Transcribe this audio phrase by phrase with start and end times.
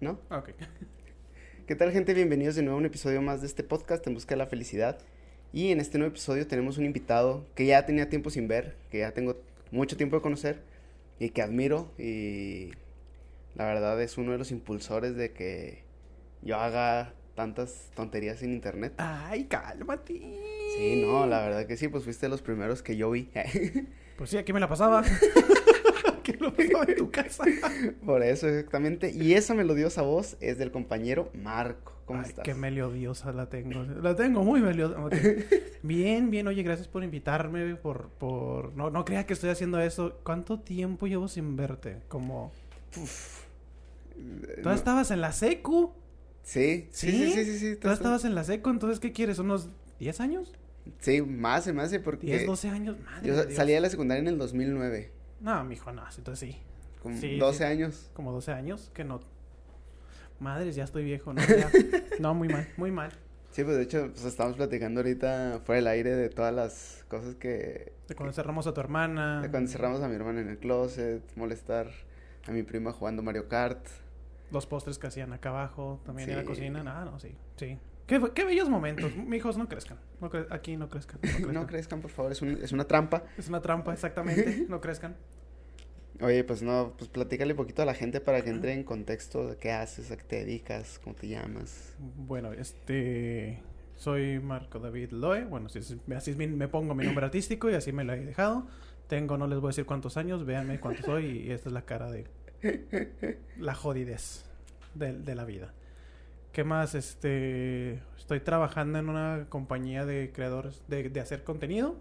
[0.00, 0.18] ¿no?
[0.30, 0.50] Ok.
[1.66, 2.14] ¿Qué tal gente?
[2.14, 4.98] Bienvenidos de nuevo a un episodio más de este podcast en busca de la felicidad.
[5.52, 8.98] Y en este nuevo episodio tenemos un invitado que ya tenía tiempo sin ver, que
[8.98, 9.40] ya tengo
[9.70, 10.62] mucho tiempo de conocer
[11.18, 12.72] y que admiro y
[13.54, 15.84] la verdad es uno de los impulsores de que
[16.42, 18.94] yo haga tantas tonterías en internet.
[18.98, 20.14] Ay, cálmate.
[20.76, 23.30] Sí, no, la verdad que sí, pues fuiste de los primeros que yo vi.
[24.16, 25.02] Pues sí, aquí me la pasaba.
[26.24, 27.44] ¿Qué lo pasaba en tu casa?
[28.04, 29.10] Por eso, exactamente.
[29.12, 31.92] Y esa melodiosa voz es del compañero Marco.
[32.06, 32.44] ¿Cómo Ay, estás?
[32.44, 33.82] qué melodiosa la tengo.
[33.84, 35.08] La tengo muy melodiosa.
[35.82, 36.46] Bien, bien.
[36.48, 37.76] Oye, gracias por invitarme.
[37.76, 38.74] Por, por...
[38.74, 40.18] No, no crea que estoy haciendo eso.
[40.24, 41.98] ¿Cuánto tiempo llevo sin verte?
[42.08, 42.52] Como...
[42.94, 43.00] ¿Tú
[44.62, 45.92] No- estabas en la secu?
[46.42, 47.76] Sí, sí, sí, sí, sí, sí.
[47.76, 48.70] ¿Tú estabas en la secu?
[48.70, 49.38] Entonces, ¿qué quieres?
[49.38, 50.52] ¿Unos 10 años?
[51.00, 52.96] Sí, más, se me hace porque 10, 12 años.
[53.02, 53.56] Madre yo de sa- Dios.
[53.56, 55.10] salí de la secundaria en el 2009,
[55.44, 56.02] No, mijo, no.
[56.16, 56.58] Entonces sí.
[57.02, 57.64] con Sí, 12 sí.
[57.64, 58.10] años.
[58.14, 58.90] Como 12 años.
[58.94, 59.20] Que no...
[60.40, 61.34] Madres, ya estoy viejo.
[61.34, 61.70] No, ya.
[62.18, 62.66] no muy mal.
[62.78, 63.12] Muy mal.
[63.50, 67.34] Sí, pues de hecho, pues estamos platicando ahorita fuera del aire de todas las cosas
[67.36, 67.92] que...
[68.08, 69.42] De cuando cerramos a tu hermana.
[69.42, 71.88] De cuando encerramos a mi hermana en el closet, molestar
[72.48, 73.86] a mi prima jugando Mario Kart.
[74.50, 76.82] Los postres que hacían acá abajo, también en la cocina.
[76.86, 77.78] Ah, no, sí, sí.
[78.06, 79.14] Qué, qué bellos momentos.
[79.16, 79.98] Mijos, no crezcan.
[80.20, 81.18] No cre- aquí no crezcan.
[81.22, 81.54] No crezcan.
[81.54, 83.24] No crezcan, por favor, es, un- es una trampa.
[83.38, 84.66] Es una trampa, exactamente.
[84.68, 85.16] No crezcan.
[86.20, 89.48] Oye, pues no, pues platícale un poquito a la gente para que entre en contexto
[89.48, 91.94] de qué haces, a qué te dedicas, cómo te llamas.
[91.98, 93.60] Bueno, este.
[93.96, 95.44] Soy Marco David Loe.
[95.44, 98.12] Bueno, así es, así es mi- me pongo mi nombre artístico y así me lo
[98.12, 98.66] he dejado.
[99.08, 101.82] Tengo, no les voy a decir cuántos años, véanme cuánto soy y esta es la
[101.82, 102.26] cara de
[103.58, 104.44] la jodidez
[104.94, 105.72] de, de la vida.
[106.54, 106.94] ¿Qué más?
[106.94, 111.96] Este, estoy trabajando en una compañía de creadores, de, de hacer contenido.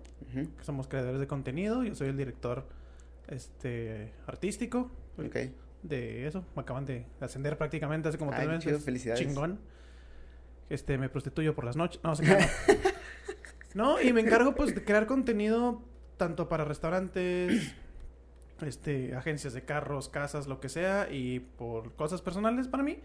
[0.62, 1.84] Somos creadores de contenido.
[1.84, 2.68] Yo soy el director
[3.28, 4.92] este artístico
[5.82, 6.46] de eso.
[6.56, 8.64] Me acaban de ascender prácticamente hace como Ay, tres meses.
[8.64, 9.22] chido, felicidades.
[9.22, 9.60] Chingón.
[10.70, 12.00] Este, me prostituyo por las noches.
[12.04, 12.46] No, crean, no.
[13.96, 15.82] No, y me encargo pues de crear contenido
[16.18, 17.74] tanto para restaurantes,
[18.62, 23.00] este, agencias de carros, casas, lo que sea, y por cosas personales para mí.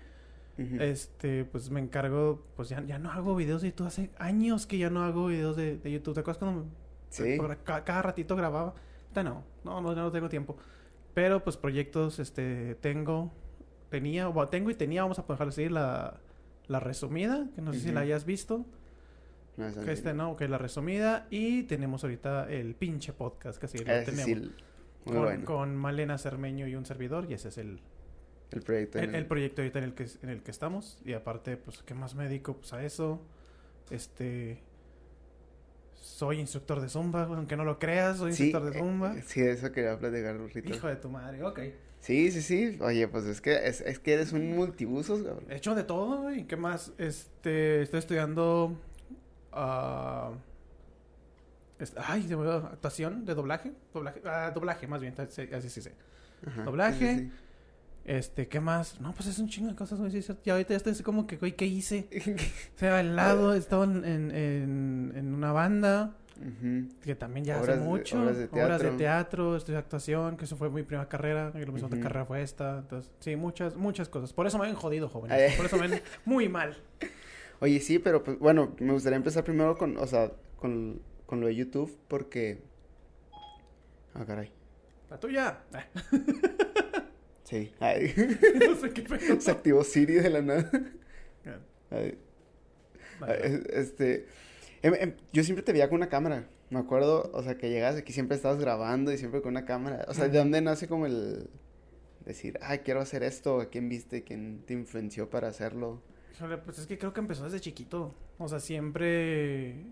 [0.80, 3.86] Este, pues me encargo, pues ya, ya no hago videos de YouTube.
[3.86, 6.14] Hace años que ya no hago videos de, de YouTube.
[6.14, 6.70] ¿Te acuerdas cuando me-
[7.10, 7.36] Sí.
[7.38, 8.74] por ca- cada ratito grababa?
[9.04, 10.56] Ahorita no, no, no, ya no tengo tiempo.
[11.14, 13.32] Pero pues proyectos, este, tengo,
[13.88, 16.18] tenía, o tengo y tenía, vamos a dejar así, la,
[16.66, 18.66] la resumida, que no sé si la hayas visto.
[19.56, 21.26] No, Que este no, que la resumida.
[21.30, 24.24] Y tenemos ahorita el pinche podcast, que así lo tenemos.
[24.24, 25.44] sí, muy con, bueno.
[25.44, 27.80] con Malena Cermeño y un servidor, y ese es el,
[28.50, 28.98] El proyecto.
[28.98, 31.94] en el proyecto ahorita en el que en el que estamos y aparte pues qué
[31.94, 33.20] más me dedico pues a eso
[33.90, 34.58] este
[35.94, 39.40] soy instructor de zumba aunque no lo creas soy Sí, instructor de zumba eh, sí,
[39.42, 40.74] eso quería platicar un ratito.
[40.74, 41.60] hijo de tu madre ok
[42.00, 42.78] Sí, sí, sí.
[42.80, 45.44] Oye, pues es que, es, es que eres un multibusos, cabrón.
[45.50, 48.78] he hecho de todo güey qué más este estoy estudiando
[51.78, 55.68] est- ay se me olvidó, actuación de doblaje doblaje ah, doblaje más bien así así
[55.70, 55.92] sí sé
[56.46, 57.14] Ajá, Doblaje.
[57.16, 57.30] sí, sí,
[58.08, 60.42] este qué más no pues es un chingo de cosas güey sí es cierto.
[60.46, 62.08] y ahorita ya estoy así como que güey qué hice.
[62.76, 66.14] O sea, al lado estaba en, en, en- en una banda
[67.02, 68.20] que también ya Obras hace de- mucho.
[68.22, 68.96] obras de Obras de teatro.
[68.96, 71.50] teatro, estudié actuación, que eso fue mi primera carrera.
[71.54, 72.00] Y mi segunda Ujú.
[72.04, 72.78] carrera fue esta.
[72.78, 74.32] Entonces, sí, muchas, muchas cosas.
[74.32, 75.36] Por eso me ven jodido, jóvenes.
[75.36, 75.56] Ay.
[75.56, 76.76] Por eso me ven muy mal.
[77.60, 80.30] Oye, sí, pero pues bueno, me gustaría empezar primero con, o sea,
[80.60, 82.62] con, con lo de YouTube porque...
[84.14, 84.52] Ah, caray.
[85.10, 85.58] La tuya.
[87.48, 87.72] Sí.
[87.80, 88.12] Ay.
[88.68, 89.40] no sé qué pedo.
[89.40, 90.70] Se activó Siri de la nada.
[91.90, 92.18] Ay,
[93.22, 94.26] ay, Este...
[94.82, 96.46] em, em, yo siempre te veía con una cámara.
[96.68, 100.04] Me acuerdo, o sea, que llegas aquí siempre estabas grabando y siempre con una cámara.
[100.08, 101.48] O sea, ¿de dónde nace como el
[102.26, 103.62] decir, ah, quiero hacer esto?
[103.62, 104.22] ¿A quién viste?
[104.24, 106.02] ¿Quién te influenció para hacerlo?
[106.66, 108.14] Pues es que creo que empezó desde chiquito.
[108.36, 109.86] O sea, siempre.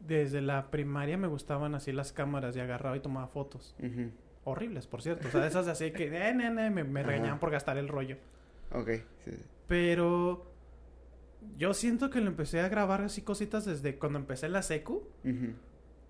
[0.00, 3.76] Desde la primaria me gustaban así las cámaras y agarraba y tomaba fotos.
[3.78, 4.10] Ujú.
[4.48, 5.28] Horribles, por cierto.
[5.28, 8.16] O sea, esas así que eh, ne, ne, me, regañaban por gastar el rollo.
[8.72, 8.90] Ok,
[9.24, 9.32] sí.
[9.32, 9.42] sí.
[9.66, 10.46] Pero
[11.56, 15.06] yo siento que lo empecé a grabar así cositas desde cuando empecé la secu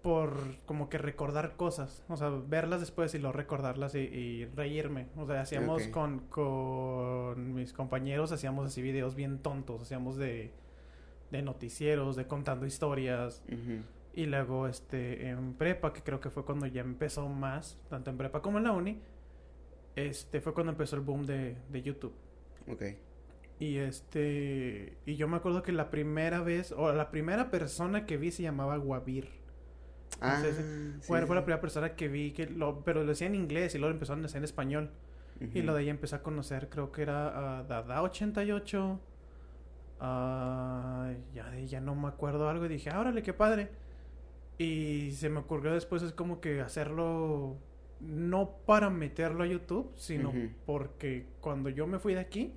[0.02, 0.32] por
[0.64, 5.08] como que recordar cosas, o sea, verlas después y luego recordarlas y, y reírme.
[5.16, 10.52] O sea, hacíamos con, con mis compañeros, hacíamos así videos bien tontos, hacíamos de,
[11.30, 13.42] de noticieros, de contando historias.
[13.48, 13.82] Ujú.
[14.14, 18.18] Y luego este en prepa, que creo que fue cuando ya empezó más, tanto en
[18.18, 19.00] prepa como en la uni,
[19.96, 22.14] este fue cuando empezó el boom de, de YouTube.
[22.68, 22.82] Ok.
[23.60, 24.98] Y este.
[25.06, 28.42] Y yo me acuerdo que la primera vez, o la primera persona que vi se
[28.42, 29.28] llamaba Guavir.
[30.20, 30.64] Ah, Entonces,
[31.00, 33.74] sí, Fue, fue la primera persona que vi, que lo, pero lo decía en inglés
[33.74, 34.90] y luego lo empezaron a decir en español.
[35.52, 38.98] Y lo de ahí empecé a conocer, creo que era a Dada88.
[40.00, 43.70] ah, ya, ya no me acuerdo algo y dije, "Ah, órale, qué padre.
[44.58, 47.56] Y se me ocurrió después es como que hacerlo
[48.00, 50.32] no para meterlo a YouTube, sino
[50.66, 52.54] porque cuando yo me fui de aquí,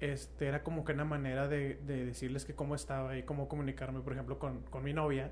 [0.00, 4.00] este era como que una manera de, de decirles que cómo estaba y cómo comunicarme,
[4.00, 5.30] por ejemplo, con, con mi novia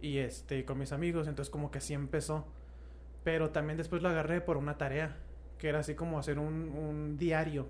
[0.00, 1.28] y este con mis amigos.
[1.28, 2.44] Entonces como que así empezó.
[3.22, 5.16] Pero también después lo agarré por una tarea,
[5.58, 7.68] que era así como hacer un, un diario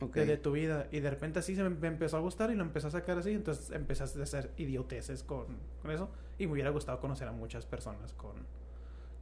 [0.00, 0.86] de, de tu vida.
[0.90, 3.18] Y de repente así se me, me empezó a gustar y lo empecé a sacar
[3.18, 3.32] así.
[3.32, 5.46] Entonces empezaste a hacer idioteces con,
[5.82, 6.10] con eso.
[6.38, 8.32] Y me hubiera gustado conocer a muchas personas con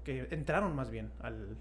[0.05, 1.57] que entraron más bien al,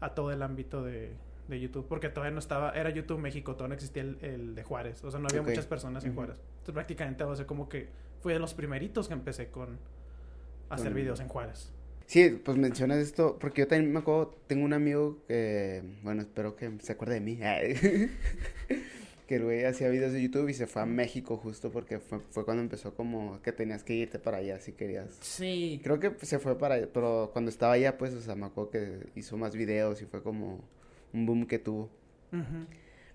[0.00, 1.12] a todo el ámbito de,
[1.48, 1.86] de YouTube.
[1.88, 5.04] Porque todavía no estaba, era YouTube México, todavía no existía el, el de Juárez.
[5.04, 6.14] O sea, no había muchas personas en.
[6.14, 6.36] Juárez.
[6.36, 7.88] Entonces prácticamente, o sea, como que
[8.22, 9.78] fue de los primeritos que empecé con
[10.70, 11.70] a hacer Con- videos en Juárez.
[12.06, 16.54] Sí, pues mencionas esto, porque yo también me acuerdo, tengo un amigo que, bueno, espero
[16.54, 17.38] que se acuerde de mí,
[19.26, 22.20] que el güey hacía videos de YouTube y se fue a México justo porque fue,
[22.30, 25.16] fue cuando empezó como que tenías que irte para allá si querías.
[25.20, 25.80] Sí.
[25.82, 28.70] Creo que se fue para allá, pero cuando estaba allá, pues, o sea, me acuerdo
[28.70, 30.60] que hizo más videos y fue como
[31.12, 31.84] un boom que tuvo.
[32.32, 32.66] Ujú.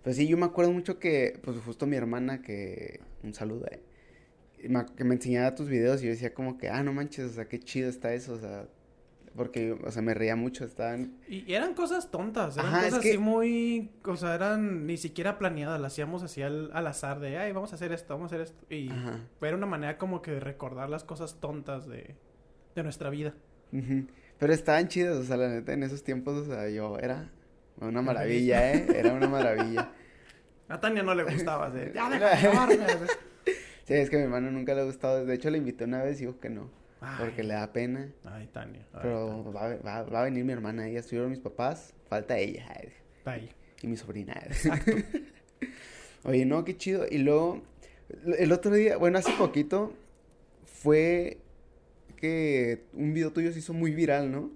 [0.03, 3.79] Pues sí, yo me acuerdo mucho que, pues justo mi hermana, que, un saludo, eh,
[4.67, 7.33] me- que me enseñaba tus videos y yo decía como que, ah, no manches, o
[7.33, 8.67] sea, qué chido está eso, o sea,
[9.35, 13.03] porque, o sea, me reía mucho, estaban, Y eran cosas tontas, eran Ajá, es cosas
[13.03, 17.19] que- así muy, o sea, eran ni siquiera planeadas, las hacíamos así al, al azar
[17.19, 18.65] de, ay, vamos a hacer esto, vamos a hacer esto.
[18.73, 22.15] Y ajá, era una manera como que de recordar las cosas tontas de,
[22.75, 23.33] de nuestra vida.
[24.37, 27.29] pero estaban chidos, o sea, la neta, en esos tiempos, o sea, yo era
[27.81, 29.91] una maravilla, eh, era una maravilla.
[30.69, 33.05] A Tania no le gustaba, así, ya deja de grabarme", así.
[33.85, 36.03] Sí, es que a mi hermano nunca le ha gustado, de hecho le invité una
[36.03, 36.69] vez y dijo que no,
[37.01, 38.81] Ay, porque le da pena, Ay, Tania.
[38.94, 42.38] ay, pero va, a- va, va a venir mi hermana, ya estuvieron mis papás, falta
[42.38, 42.94] ella, Tania.
[43.25, 43.50] Ahí.
[43.81, 44.34] y mi sobrina.
[44.46, 44.92] Exacto.
[46.25, 47.06] Oye, no, qué chido.
[47.10, 47.62] Y luego,
[48.38, 49.94] el otro día, bueno, hace poquito,
[50.66, 51.38] fue
[52.18, 54.51] que un video tuyo se hizo muy viral, ¿no?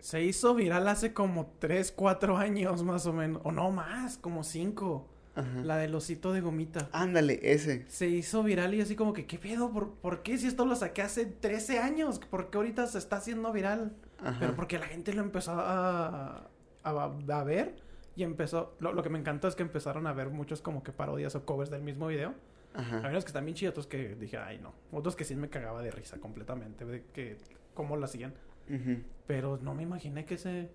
[0.00, 4.44] Se hizo viral hace como 3, 4 años más o menos, o no más, como
[4.44, 5.06] 5.
[5.36, 5.62] Ajá.
[5.62, 6.88] La del osito de gomita.
[6.92, 7.84] Ándale, ese.
[7.88, 9.70] Se hizo viral y así como que, ¿qué pedo?
[9.70, 12.18] ¿Por, por qué si esto lo saqué hace 13 años?
[12.18, 13.94] ¿Por qué ahorita se está haciendo viral?
[14.18, 14.38] Ajá.
[14.40, 16.48] Pero porque la gente lo empezó a,
[16.82, 16.90] a,
[17.28, 17.76] a ver
[18.16, 18.74] y empezó...
[18.80, 21.44] Lo, lo que me encantó es que empezaron a ver muchos como que parodias o
[21.44, 22.34] covers del mismo video.
[22.74, 23.02] Ajá.
[23.04, 24.72] Hay unos que están bien chidos, otros que dije, ay no.
[24.90, 27.36] Otros que sí me cagaba de risa completamente, de que
[27.74, 28.32] cómo lo hacían.
[28.70, 29.02] Ujú.
[29.26, 30.70] Pero no me imaginé que ese...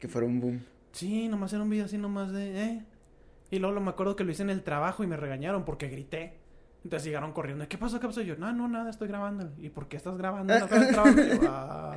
[0.00, 0.64] Que fuera un boom.
[0.92, 2.64] Sí, nomás era un video así nomás de...
[2.64, 2.84] Eh.
[3.50, 5.88] Y luego lo- me acuerdo que lo hice en el trabajo y me regañaron porque
[5.88, 6.38] grité.
[6.84, 7.68] Entonces llegaron corriendo.
[7.68, 8.00] ¿Qué pasó?
[8.00, 8.22] ¿Qué pasó?
[8.22, 9.50] Y yo, no, no, nada, estoy grabando.
[9.58, 10.56] ¿Y por qué estás grabando?
[10.58, 11.22] ¿No estás grabando?
[11.24, 11.96] Y yo, "Ah,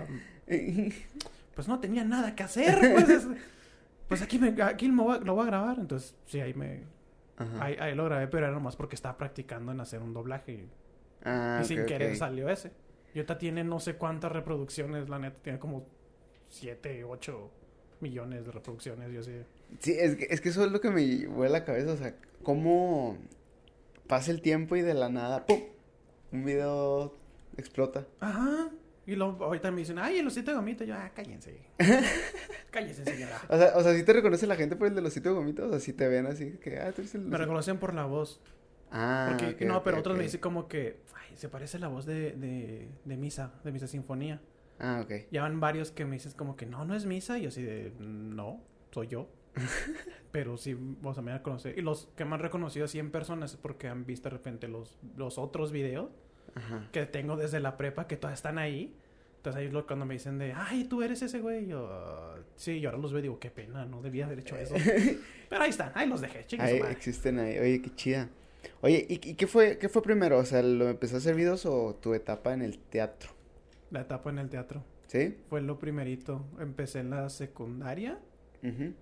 [1.55, 2.79] pues no tenía nada que hacer.
[2.93, 3.27] Pues, es-
[4.07, 5.79] pues aquí, me, aquí lo, voy a, lo voy a grabar.
[5.79, 6.83] Entonces, sí, ahí me...
[7.59, 10.51] Ahí, ahí lo grabé, pero era nomás porque estaba practicando en hacer un doblaje.
[10.53, 10.69] Y,
[11.25, 12.71] Ah, y sin querer salió ese.
[13.13, 15.37] Y ahorita tiene no sé cuántas reproducciones, la neta.
[15.41, 15.85] Tiene como
[16.49, 17.49] 7, 8
[18.01, 19.11] millones de reproducciones.
[19.11, 19.45] Yo sé.
[19.79, 22.15] Sí, es que, es que eso es lo que me vuela la cabeza, o sea,
[22.43, 23.17] cómo
[24.07, 25.59] pasa el tiempo y de la nada, ¡pum!
[26.31, 27.13] Un video
[27.57, 28.07] explota.
[28.19, 28.69] Ajá.
[29.05, 30.85] Y luego ahorita me dicen, ay, el osito de gomita.
[30.85, 31.57] Yo, ah, cállense.
[32.71, 33.41] cállense, señora.
[33.49, 35.65] O sea, o sea, ¿sí te reconoce la gente por el de los sitios gomitos?
[35.67, 37.21] O sea, si te ven así, que, ah, tú eres el...
[37.21, 38.39] Me reconocen por la voz.
[38.91, 42.31] Ah, Porque, no, pero otros me dicen como que, ay, se parece la voz de,
[42.33, 44.39] de, de Misa, de Misa Sinfonía.
[44.79, 45.27] Ah, ok.
[45.31, 47.37] Ya van varios que me dicen como que, no, no es Misa.
[47.37, 49.27] Y yo así de, no, soy yo.
[50.31, 51.77] pero sí, o sea, me conocer.
[51.77, 54.67] Y los que me han reconocido así en personas es porque han visto de repente
[54.67, 56.09] los, los otros videos
[56.55, 56.87] Ajá.
[56.91, 58.95] que tengo desde la prepa que todavía están ahí.
[59.37, 61.67] Entonces ahí es cuando me dicen de, ay, tú eres ese güey.
[61.67, 64.55] Yo, "Ah, sí, yo ahora los veo y digo, qué pena, no debía haber hecho
[64.55, 64.73] eso.
[65.49, 67.59] Pero ahí están, ahí los dejé, su Ahí existen ahí.
[67.59, 68.29] Oye, qué chida.
[68.81, 70.37] Oye, ¿y, y qué fue qué fue primero?
[70.37, 73.31] O sea, ¿lo empezó a hacer videos o tu etapa en el teatro?
[73.91, 74.81] La etapa en el teatro.
[75.07, 75.35] ¿Sí?
[75.49, 76.45] Fue lo primerito.
[76.59, 78.17] Empecé en la secundaria.
[78.63, 78.93] Ujú.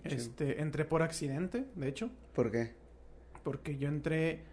[0.00, 0.14] Qué.
[0.14, 2.10] Este, entré por accidente, de hecho.
[2.34, 2.74] ¿Por qué?
[3.42, 4.44] Porque yo entré.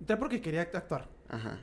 [0.00, 1.08] Entré porque quería act- actuar.
[1.28, 1.60] Ajá.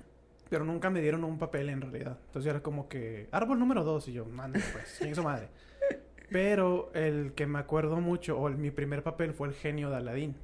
[0.49, 2.17] Pero nunca me dieron un papel en realidad.
[2.27, 3.27] Entonces era como que.
[3.31, 4.07] Árbol número dos.
[4.07, 5.49] Y yo, mande pues, chingue su madre.
[6.29, 9.97] Pero el que me acuerdo mucho, o el- mi primer papel fue el genio de
[9.97, 10.35] Aladín.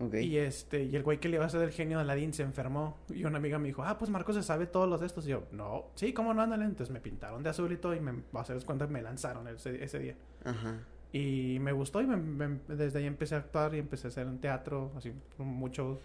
[0.00, 0.14] Ok.
[0.14, 2.42] Y este, y el güey que le iba a hacer el genio de Aladín se
[2.42, 2.96] enfermó.
[3.10, 5.24] Y una amiga me dijo, ah, pues Marcos se sabe todos los de estos.
[5.26, 6.42] Y yo, no, sí, ¿cómo no?
[6.42, 6.64] Ándale.
[6.64, 7.94] Entonces me pintaron de azul y todo.
[7.94, 10.16] Y me, a hacer cuenta, me lanzaron ese, ese día.
[10.44, 10.80] Ajá.
[11.12, 14.26] Y me gustó y me- me- desde ahí empecé a actuar y empecé a hacer
[14.26, 16.00] en teatro, así mucho,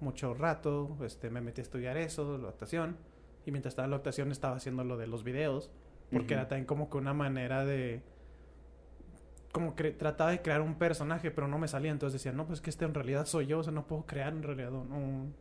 [0.00, 0.96] mucho rato.
[1.04, 2.96] Este, me metí a estudiar eso, la actuación.
[3.44, 5.70] Y mientras estaba en la actuación estaba haciendo lo de los videos.
[6.10, 8.00] Porque era también como que una manera de...
[9.52, 11.90] como que trataba de crear un personaje, pero no me salía.
[11.90, 13.58] Entonces decía, no, pues que este en realidad soy yo.
[13.58, 15.34] O sea, no puedo crear en realidad un,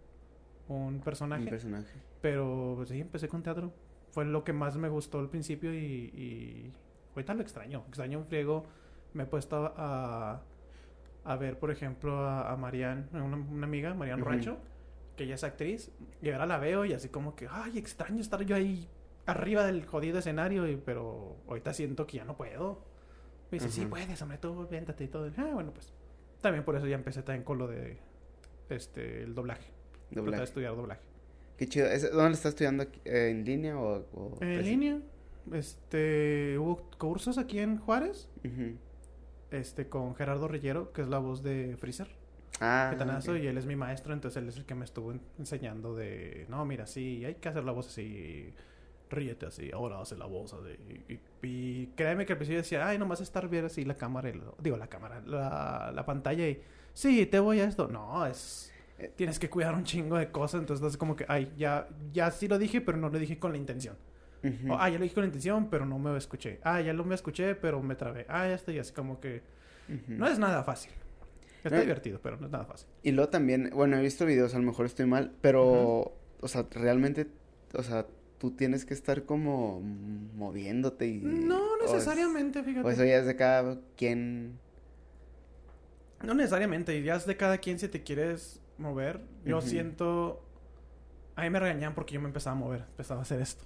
[0.67, 1.43] un personaje.
[1.43, 1.93] Un personaje.
[2.21, 3.71] Pero pues, sí, empecé con teatro.
[4.11, 6.71] Fue lo que más me gustó al principio y, y
[7.15, 7.83] ahorita lo extraño.
[7.87, 8.65] Extraño un friego.
[9.13, 10.41] Me he puesto a,
[11.23, 14.31] a ver, por ejemplo, a, a Marianne, una, una amiga, Marianne Ujú.
[14.31, 14.57] Rancho,
[15.15, 15.91] que ella es actriz.
[16.21, 18.87] Y ahora la veo y así como que, ay, extraño estar yo ahí
[19.25, 20.67] arriba del jodido escenario.
[20.67, 22.83] Y, pero ahorita siento que ya no puedo.
[23.51, 25.31] Me dice, sí puedes, hombre, tú, véntate y todo.
[25.37, 25.93] Ah, bueno, pues.
[26.41, 27.97] También por eso ya empecé también con lo de
[28.69, 29.63] este el doblaje.
[30.09, 30.43] Tratar de Doblaje.
[30.43, 31.01] estudiar doblaje.
[31.57, 31.87] Qué chido.
[31.87, 32.85] ¿Es- ¿Dónde estás estudiando?
[33.05, 34.05] ¿En línea o...?
[34.13, 34.99] o En línea,
[35.53, 38.29] este, hubo cursos aquí en Juárez,
[39.51, 42.07] este, con Gerardo Rillero, que es la voz de Freezer,
[42.61, 42.87] Ah,
[43.43, 46.45] y él es mi maestro, entonces él es el que me estuvo en- enseñando de,
[46.49, 48.53] no, mira, sí, hay que hacer la voz así,
[49.09, 50.69] ríete así, ahora hace la voz así,
[51.09, 54.33] y, y- y créeme que al principio decía, ay, nomás estar bien así la cámara,
[54.33, 56.61] lo- digo, la cámara, la, la pantalla, y,
[56.93, 58.71] sí, te voy a esto, no, es...
[58.97, 59.11] Eh.
[59.13, 62.47] Tienes que cuidar un chingo de cosas, entonces es como que, ay, ya, ya sí
[62.47, 63.97] lo dije, pero no lo dije con la intención.
[64.45, 64.73] Ujú.
[64.73, 66.59] O, ah, ya lo dije con intención, pero no me escuché.
[66.63, 68.25] Ah, ya lo me escuché, pero me trabé.
[68.29, 69.41] Ah, esto y así como que...
[70.07, 70.91] No es nada fácil.
[71.63, 71.81] Está No.
[71.81, 72.87] divertido, pero no es nada fácil.
[73.03, 76.65] Y luego también, bueno, he visto videos, a lo mejor estoy mal, pero, o sea,
[76.71, 77.27] realmente,
[77.73, 78.05] o sea,
[78.37, 81.17] tú tienes que estar como moviéndote y...
[81.21, 82.87] No o es- necesariamente, fíjate.
[82.87, 84.59] O eso ya es de cada quien...
[86.23, 87.01] No necesariamente.
[87.03, 89.21] Ya es de cada quien si te quieres mover.
[89.43, 90.43] Yo siento...
[91.35, 92.81] A mí me regañaban porque yo me empezaba a mover.
[92.91, 93.63] Empezaba a hacer esto.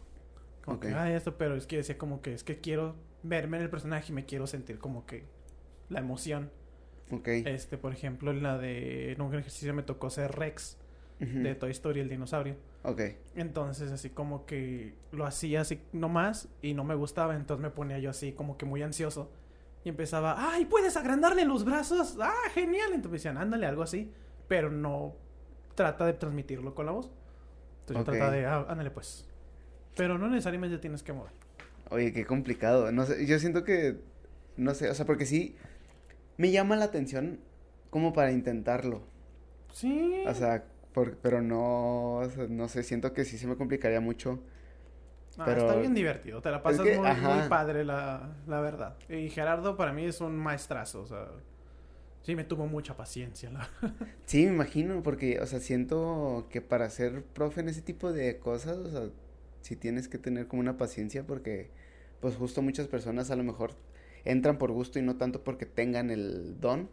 [0.64, 3.64] Como que, ay, esto, pero es que decía como que es que quiero verme en
[3.64, 5.26] el personaje y me quiero sentir como que
[5.90, 6.52] la emoción.
[7.12, 7.28] Ok.
[7.28, 9.14] Este, por ejemplo, en la de...
[9.14, 10.78] En un ejercicio me tocó ser Rex
[11.20, 12.56] de Toy Story, el dinosaurio.
[12.84, 13.02] Ok.
[13.36, 17.36] Entonces, así como que lo hacía así nomás y no me gustaba.
[17.36, 19.32] Entonces me ponía yo así como que muy ansioso.
[19.84, 22.18] Y empezaba, ¡ay, puedes agrandarle los brazos!
[22.22, 22.90] ¡Ah, genial!
[22.94, 24.12] Entonces me decían, ándale, algo así.
[24.48, 25.16] Pero no
[25.76, 27.12] trata de transmitirlo con la voz.
[27.82, 29.29] Entonces yo trata de, ah, ándale pues.
[30.00, 31.34] Pero no necesariamente tienes que mover.
[31.90, 32.90] Oye, qué complicado.
[32.94, 33.98] No sé, yo siento que,
[34.56, 35.58] no sé, o sea, porque sí
[36.38, 37.42] me llama la atención
[37.90, 39.02] como para intentarlo.
[39.74, 40.24] Sí.
[40.26, 40.64] O sea,
[40.94, 44.42] por- pero no, o sea, no sé, siento que sí se me complicaría mucho.
[45.38, 46.42] Ah, pero- Está bien divertido.
[46.42, 48.96] Te la pasas que, muy, padre, la, la verdad.
[49.10, 51.02] Y Gerardo para mí es un maestrazo.
[51.02, 51.28] O sea,
[52.22, 53.50] sí me tuvo mucha paciencia.
[53.52, 53.68] La...
[54.26, 58.38] Sí, me imagino, porque, o sea, siento que para ser profe en ese tipo de
[58.40, 59.10] cosas, o sea,
[59.62, 61.70] sí tienes que tener como una paciencia porque,
[62.22, 63.72] pues justo muchas personas a lo mejor
[64.26, 66.90] entran por gusto y no tanto porque tengan el don.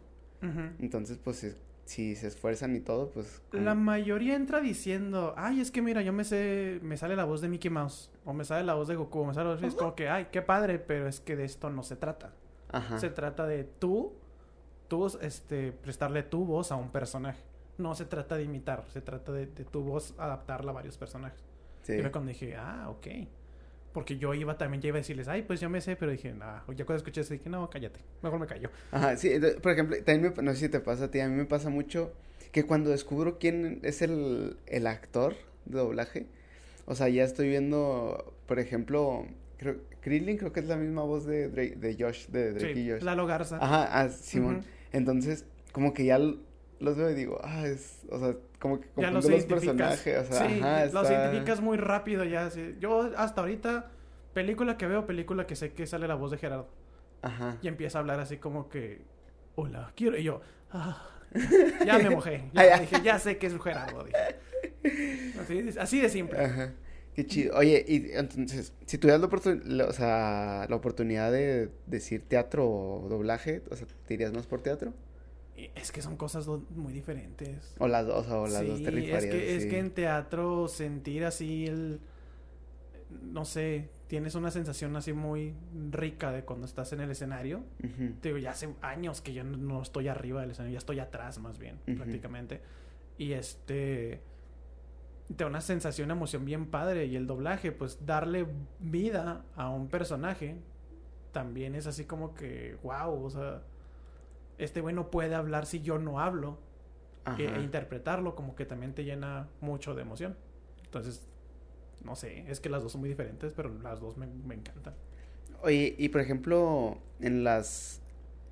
[0.79, 3.41] Entonces, pues, es- si se esfuerzan y todo, pues...
[3.53, 7.39] La mayoría entra diciendo, ay, es que mira, yo me sé, me sale la voz
[7.39, 9.63] de Mickey Mouse, o me sale la voz de Goku, o me sale la voz,
[9.63, 12.33] es como que, ay, qué padre, pero es que de esto no se trata.
[12.73, 12.99] Ajá.
[12.99, 14.11] Se trata de tú,
[14.89, 17.41] tú, este, prestarle tu voz a un personaje.
[17.77, 21.41] No se trata de imitar, se trata de, de tu voz adaptarla a varios personajes.
[21.87, 21.93] Sí.
[21.93, 23.07] Y fue cuando dije, ah, ok.
[23.93, 26.33] Porque yo iba también, ya iba a decirles, ay, pues yo me sé, pero dije,
[26.33, 28.69] nah, ya cuando escuché eso dije, no, cállate, mejor me callo.
[28.91, 31.35] Ajá, sí, por ejemplo, también me, no sé si te pasa a ti, a mí
[31.35, 32.11] me pasa mucho
[32.51, 36.27] que cuando descubro quién es el, el actor de doblaje,
[36.85, 39.25] o sea, ya estoy viendo, por ejemplo,
[39.57, 42.79] creo, Krillin creo que es la misma voz de, Drake- de Josh, de Drake Sí,
[42.81, 43.01] y Josh.
[43.01, 43.57] Lalo Garza.
[43.57, 44.63] Ajá, ah, Simón.
[44.91, 46.19] Entonces, como que ya
[46.79, 50.47] los veo y digo, ah, es, o sea, como que ya los personajes, o sea,
[50.47, 52.49] sí, ajá, los está- identificas muy rápido ya.
[52.49, 52.75] sí.
[52.79, 53.91] Yo hasta ahorita,
[54.33, 56.67] película que veo, película que sé que sale la voz de Gerardo.
[57.21, 57.57] Ajá.
[57.61, 59.01] Y empieza a hablar así como que,
[59.55, 60.17] hola, quiero.
[60.17, 60.41] Y yo,
[60.71, 61.09] ah,
[61.85, 62.49] ya me mojé.
[62.53, 64.03] Ya, dije, ya sé que es Gerardo.
[64.03, 65.33] dije.
[65.41, 66.39] Así, así de simple.
[66.39, 66.73] Ajá.
[67.15, 67.57] Qué chido.
[67.57, 72.69] Oye, y entonces, si tuvieras la, oportun- la- o sea, la oportunidad de decir teatro
[72.69, 74.93] o doblaje, o sea, ¿te irías más por teatro?
[75.75, 77.75] Es que son cosas muy diferentes.
[77.79, 80.67] O las dos, o las dos Sí, te rifarías, es que, es que en teatro
[80.67, 81.99] sentir así el...
[83.23, 85.55] No sé, tienes una sensación así muy
[85.91, 87.63] rica de cuando estás en el escenario.
[88.21, 91.39] Te digo, ya hace años que yo no- estoy arriba del escenario, ya estoy atrás
[91.39, 91.97] más bien, Ujú.
[91.97, 92.61] prácticamente.
[93.17, 94.21] Y este...
[95.35, 97.05] Te da una sensación, una emoción bien padre.
[97.07, 98.45] Y el doblaje, pues darle
[98.79, 100.55] vida a un personaje
[101.33, 103.61] también es así como que, wow, o sea,
[104.57, 106.59] este güey no puede hablar si yo no hablo.
[107.37, 110.37] E, e interpretarlo como que también te llena mucho de emoción.
[110.85, 111.27] Entonces,
[112.01, 114.93] no sé, es que las dos son muy diferentes, pero las dos me, me encantan.
[115.61, 118.01] Oye, y por ejemplo, en las...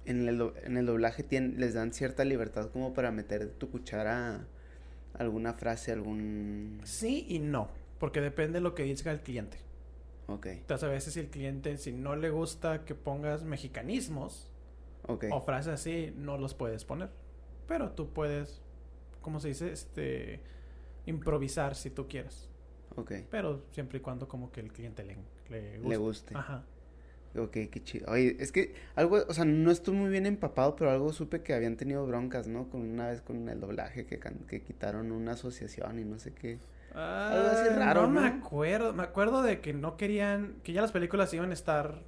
[0.05, 4.45] En el, en el doblaje les dan cierta libertad como para meter tu cuchara
[5.17, 6.79] alguna frase, algún...
[6.83, 9.57] Sí y no, porque depende de lo que diga el cliente.
[10.27, 10.47] Ok.
[10.47, 14.51] Entonces, a veces si el cliente, si no le gusta que pongas mexicanismos,
[15.07, 17.09] O frases así no los puedes poner.
[17.67, 18.61] Pero tú puedes,
[19.21, 19.71] ¿cómo se dice?
[19.71, 20.41] Este,
[21.05, 22.49] improvisar si tú quieres.
[22.95, 23.11] Ok.
[23.29, 25.17] Pero siempre y cuando como que el cliente le,
[25.49, 25.89] le guste.
[25.89, 26.35] Le guste.
[26.35, 26.63] Ajá.
[27.37, 28.09] Ok, qué chido.
[28.09, 31.53] Oye, es que algo, o sea, no estoy muy bien empapado, pero algo supe que
[31.53, 32.69] habían tenido broncas, ¿no?
[32.69, 36.59] Con una vez con el doblaje que, que quitaron una asociación y no sé qué.
[36.93, 38.27] Algo así Ah, raro, no, me ¿no?
[38.27, 38.93] acuerdo.
[38.93, 42.03] Me acuerdo de que no querían, que ya las películas iban a estar,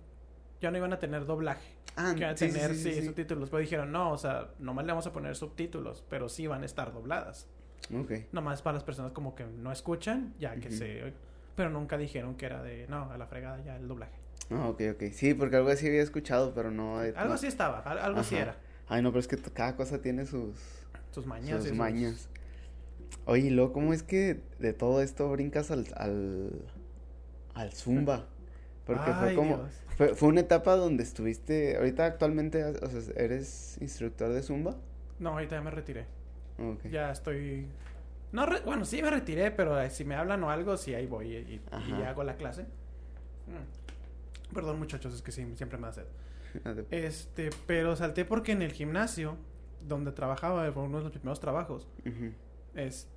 [0.62, 1.76] ya no iban a tener doblaje.
[1.96, 3.50] Ah, que iban a sí, tener, sí, sí, subtítulos.
[3.50, 6.66] Pero dijeron, no, o sea, nomás le vamos a poner subtítulos, pero sí van a
[6.66, 7.48] estar dobladas.
[7.94, 8.12] Ok.
[8.32, 10.78] Nomás para las personas como que no escuchan, ya que Ujú.
[10.78, 11.14] se...
[11.56, 14.14] Pero nunca dijeron que era de, no, a la fregada ya el doblaje.
[14.52, 15.04] Ah, ok, ok.
[15.12, 17.04] Sí, porque algo así había escuchado, pero no.
[17.04, 17.36] eh, Algo no.
[17.36, 18.44] así estaba, al- algo así Ajá.
[18.44, 18.58] era.
[18.90, 20.56] Ay, no, pero es que cada cosa tiene sus,
[21.12, 21.64] Sus mañas.
[21.64, 22.30] sus mañas.
[23.26, 26.52] Oye, luego, ¿cómo es que de todo esto brincas al, al,
[27.56, 28.26] al Zumba?
[28.86, 29.72] Porque fue como, Dios.
[29.98, 34.76] Fue, fue una etapa donde estuviste, ahorita actualmente, o sea, ¿eres instructor de Zumba?
[35.20, 36.06] No, ahorita ya me retiré.
[36.90, 37.68] Ya estoy...
[38.32, 41.06] No, re- bueno, sí me retiré, pero eh, si me hablan o algo, sí ahí
[41.08, 42.64] voy y, y- hago la clase.
[43.48, 44.54] Mm.
[44.54, 46.04] Perdón, muchachos, es que sí, siempre me hace.
[46.64, 49.38] Ah, de- Este, pero salté porque en el gimnasio
[49.88, 51.88] donde trabajaba, fue uno de los primeros trabajos,
[52.74, 53.10] este,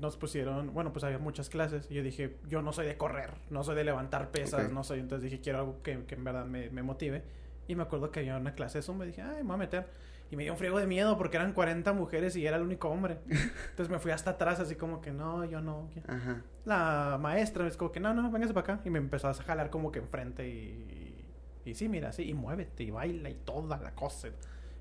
[0.00, 3.30] nos pusieron, bueno, pues había muchas clases y yo dije, yo no soy de correr,
[3.50, 6.46] no soy de levantar pesas, no soy, entonces dije, quiero algo que, que en verdad
[6.46, 7.22] me, me motive.
[7.68, 9.58] Y me acuerdo que había una clase de Zumba y dije, ay, me voy a
[9.58, 9.86] meter.
[10.30, 12.88] Y me dio un friego de miedo porque eran 40 mujeres y era el único
[12.88, 13.18] hombre.
[13.70, 15.88] Entonces me fui hasta atrás así como que no, yo no.
[16.06, 16.42] Ajá.
[16.64, 18.82] La maestra es como que no, no, véngase para acá.
[18.84, 21.24] Y me empezó a jalar como que enfrente y,
[21.64, 24.28] y sí, mira, sí, y muévete y baila y toda la cosa.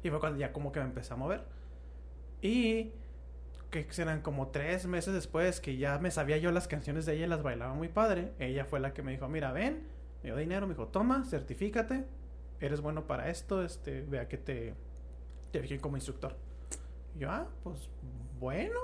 [0.03, 1.43] Y fue cuando ya como que me empecé a mover.
[2.41, 2.91] Y
[3.69, 7.25] que serán como tres meses después que ya me sabía yo las canciones de ella
[7.25, 8.31] y las bailaba muy padre.
[8.39, 9.83] Ella fue la que me dijo, mira, ven,
[10.23, 12.05] me dio dinero, me dijo, toma, certifícate,
[12.59, 14.73] eres bueno para esto, este, vea que te,
[15.51, 16.35] te fijen como instructor.
[17.15, 17.89] Y yo, ah, pues
[18.39, 18.79] bueno.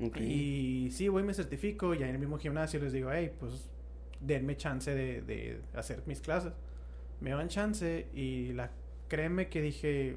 [0.00, 0.18] Ok.
[0.18, 3.70] Y sí, voy y me certifico y en el mismo gimnasio les digo, hey, pues
[4.20, 6.52] denme chance de, de hacer mis clases.
[7.20, 8.70] Me dan chance y la
[9.08, 10.16] créeme que dije,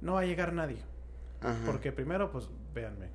[0.00, 0.78] no va a llegar nadie.
[1.40, 1.62] Ajá.
[1.66, 3.08] Porque primero, pues, véanme.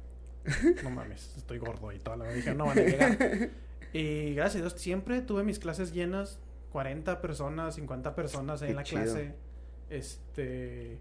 [0.84, 2.24] No mames, estoy gordo y todo.
[2.34, 3.18] Dije, no van a llegar.
[3.94, 6.40] Y gracias a Dios, siempre tuve mis clases llenas.
[6.72, 9.04] 40 personas, 50 personas ahí Qué en la chido.
[9.04, 9.36] clase.
[9.92, 10.98] Este...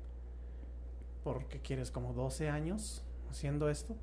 [1.24, 1.90] ¿Por qué quieres?
[1.90, 3.96] Como 12 años haciendo esto.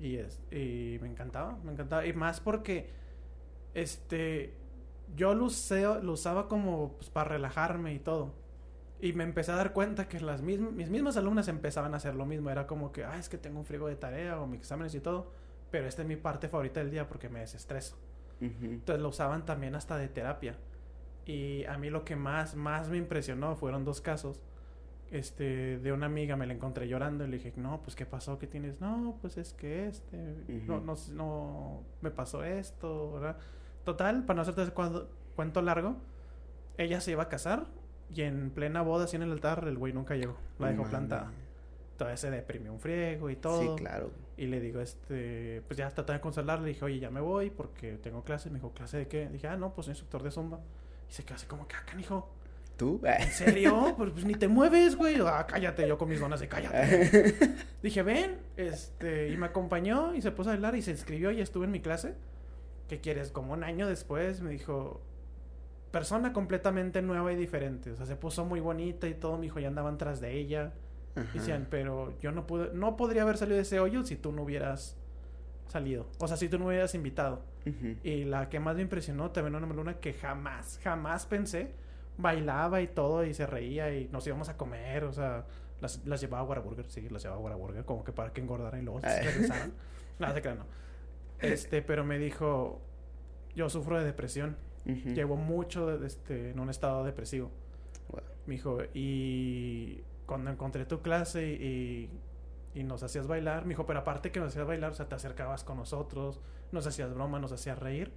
[0.00, 2.04] Y, es, y me encantaba, me encantaba.
[2.06, 2.90] Y más porque,
[3.74, 4.54] este,
[5.14, 8.34] yo lo, usé- lo usaba como pues, para relajarme y todo.
[9.02, 12.14] Y me empecé a dar cuenta que las mismas, mis mismas alumnas empezaban a hacer
[12.14, 12.50] lo mismo.
[12.50, 15.00] Era como que, ah, es que tengo un frigo de tarea o mis exámenes y
[15.00, 15.30] todo.
[15.70, 17.96] Pero esta es mi parte favorita del día porque me desestreso.
[18.40, 18.64] Ujú.
[18.64, 20.56] Entonces lo usaban también hasta de terapia.
[21.24, 24.42] Y a mí lo que más, más me impresionó fueron dos casos.
[25.10, 28.38] Este, de una amiga me la encontré llorando y le dije, no, pues, ¿qué pasó?
[28.38, 28.80] ¿Qué tienes?
[28.80, 30.36] No, pues es que este,
[30.66, 33.36] no, no, no, me pasó esto, ¿verdad?
[33.84, 34.72] Total, para no hacerte
[35.34, 35.96] cuento largo,
[36.78, 37.66] ella se iba a casar
[38.14, 40.36] y en plena boda, así en el altar, el güey nunca llegó.
[40.58, 41.30] La dejó plantada.
[41.96, 43.76] Todavía se deprimió un friego y todo.
[43.76, 44.10] Sí, claro.
[44.36, 46.66] Y le digo, este, pues ya traté de consolarle.
[46.66, 48.48] Le dije, oye, ya me voy porque tengo clase.
[48.48, 49.28] Me dijo, ¿clase de qué?
[49.28, 50.60] Dije, ah, no, pues soy instructor de zumba.
[51.08, 52.30] Y se quedó así como que, ah, canijo,
[52.80, 52.98] ¿Tú?
[53.04, 53.94] ¿en serio?
[53.98, 55.16] pues, pues ni te mueves, güey.
[55.20, 57.34] Ah, cállate, yo con mis donas de cállate.
[57.82, 61.42] Dije, ven, este, y me acompañó y se puso a bailar y se inscribió y
[61.42, 62.14] estuve en mi clase.
[62.88, 63.30] ¿Qué quieres?
[63.30, 65.02] Como un año después me dijo,
[65.90, 67.90] persona completamente nueva y diferente.
[67.92, 69.38] O sea, se puso muy bonita y todo.
[69.38, 70.72] Mi hijo ya andaban tras de ella.
[71.16, 71.28] Ajá.
[71.34, 74.42] Decían, pero yo no pude, no podría haber salido de ese hoyo si tú no
[74.42, 74.96] hubieras
[75.68, 76.06] salido.
[76.18, 77.42] O sea, si tú no hubieras invitado.
[78.02, 81.72] Y la que más me impresionó también una luna que jamás, jamás pensé.
[82.16, 85.04] Bailaba y todo y se reía y nos íbamos a comer.
[85.04, 85.44] O sea,
[85.80, 88.80] las, las llevaba a Whataburger, sí, las llevaba a Whataburger, como que para que engordaran
[88.80, 89.26] y luego se Ay.
[89.26, 89.72] regresaran.
[90.18, 90.64] no, se crean, no.
[91.40, 92.80] Este, pero me dijo,
[93.54, 94.56] yo sufro de depresión.
[94.92, 95.08] Ujú.
[95.14, 97.50] Llevo mucho de- este, en un estado depresivo.
[98.10, 98.20] Wow.
[98.46, 102.08] Me dijo, y cuando encontré tu clase y,
[102.74, 105.14] y nos hacías bailar, me dijo, pero aparte que nos hacías bailar, o sea, te
[105.14, 106.40] acercabas con nosotros,
[106.72, 108.12] nos hacías broma, nos hacías reír.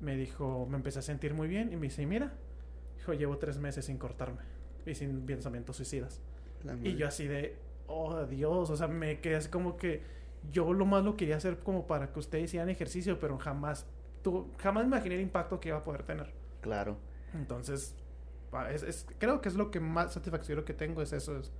[0.00, 2.32] Me dijo, me empecé a sentir muy bien y me dice, mira,
[2.96, 4.40] dijo, llevo tres meses sin cortarme
[4.86, 6.20] y sin pensamientos suicidas.
[6.82, 10.02] Y yo así de, oh Dios, o sea, me quedé así como que
[10.50, 13.86] yo lo más lo quería hacer como para que ustedes hicieran ejercicio, pero jamás,
[14.22, 16.32] tu, jamás me imaginé el impacto que iba a poder tener.
[16.60, 16.96] Claro.
[17.34, 17.94] Entonces,
[18.50, 21.52] pa- es, es- creo que es lo que más satisfactorio que tengo, es eso, es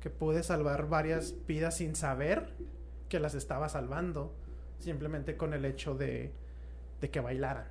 [0.00, 2.52] que pude salvar varias vidas sin saber
[3.08, 4.32] que las estaba salvando,
[4.78, 6.32] simplemente con el hecho de,
[7.00, 7.66] de que bailaran,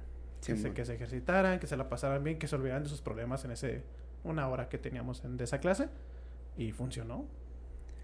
[0.45, 3.01] que, se, que se ejercitaran, que se la pasaran bien, que se olvidaran de sus
[3.01, 3.83] problemas en ese,
[4.23, 5.89] una hora que teníamos en, de esa clase
[6.57, 7.25] y funcionó.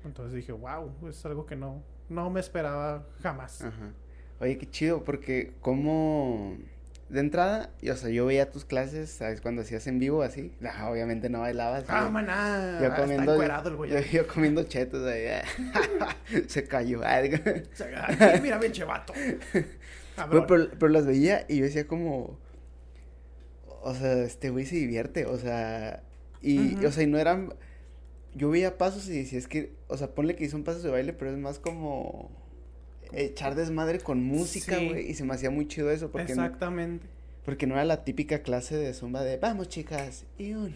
[0.05, 3.61] Entonces dije, wow, es algo que no, no me esperaba jamás.
[3.61, 3.91] Ajá.
[4.43, 6.57] Oye, qué chido, porque como
[7.07, 9.39] de entrada, y, o sea, yo veía tus clases, ¿sabes?
[9.39, 11.85] Cuando hacías en vivo así, no, obviamente no bailabas.
[11.87, 13.89] Ah, maná, yo comiendo, el güey.
[13.89, 15.27] yo, yo comiendo chetos ahí,
[16.47, 16.99] se cayó.
[17.05, 19.13] Ay, O sea, ay, mira, pinche vato.
[20.29, 22.37] Pero, pero las veía y yo decía como,
[23.81, 26.03] o sea, este güey se divierte, o sea,
[26.39, 27.55] y, o sea, y no eran,
[28.35, 31.13] yo veía pasos y decía, es que, o sea, ponle que son pasos de baile,
[31.13, 32.29] pero es más como
[33.13, 34.89] echar desmadre con música, Sí.
[34.89, 37.05] güey, y se me hacía muy chido eso, porque no, Exactamente.
[37.45, 40.73] porque no era la típica clase de zumba de, vamos chicas, y un...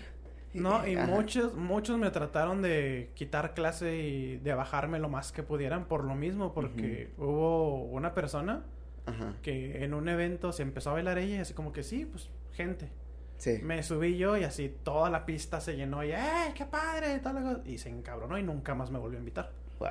[0.53, 1.05] No, y Ajá.
[1.07, 6.03] muchos, muchos me trataron de quitar clase y de bajarme lo más que pudieran por
[6.03, 8.63] lo mismo, porque hubo una persona
[9.05, 12.05] Ajá, que en un evento se empezó a bailar ella y así como que sí,
[12.05, 12.89] pues gente.
[13.37, 13.59] sí.
[13.61, 17.15] Me subí yo y así toda la pista se llenó y ¡eh, qué padre!
[17.17, 17.61] y cosa.
[17.65, 19.51] Y se encabronó y nunca más me volvió a invitar.
[19.79, 19.89] Wow.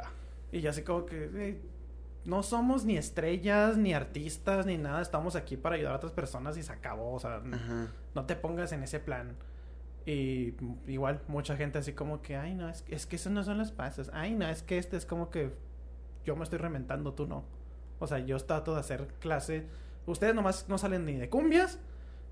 [0.50, 1.60] Y ya así como que eh,
[2.26, 5.00] no somos ni estrellas, ni artistas, ni nada.
[5.00, 7.14] Estamos aquí para ayudar a otras personas y se acabó.
[7.14, 7.88] O sea, Ajá.
[8.14, 9.36] no te pongas en ese plan.
[10.04, 10.54] Y
[10.86, 13.72] igual, mucha gente así como que, ay, no, es, es que eso no son los
[13.72, 14.10] pasos.
[14.12, 15.52] Ay, no, es que este es como que
[16.24, 17.44] yo me estoy reventando, tú no.
[17.98, 19.66] O sea, yo trato de hacer clase.
[20.06, 21.78] Ustedes nomás no salen ni de cumbias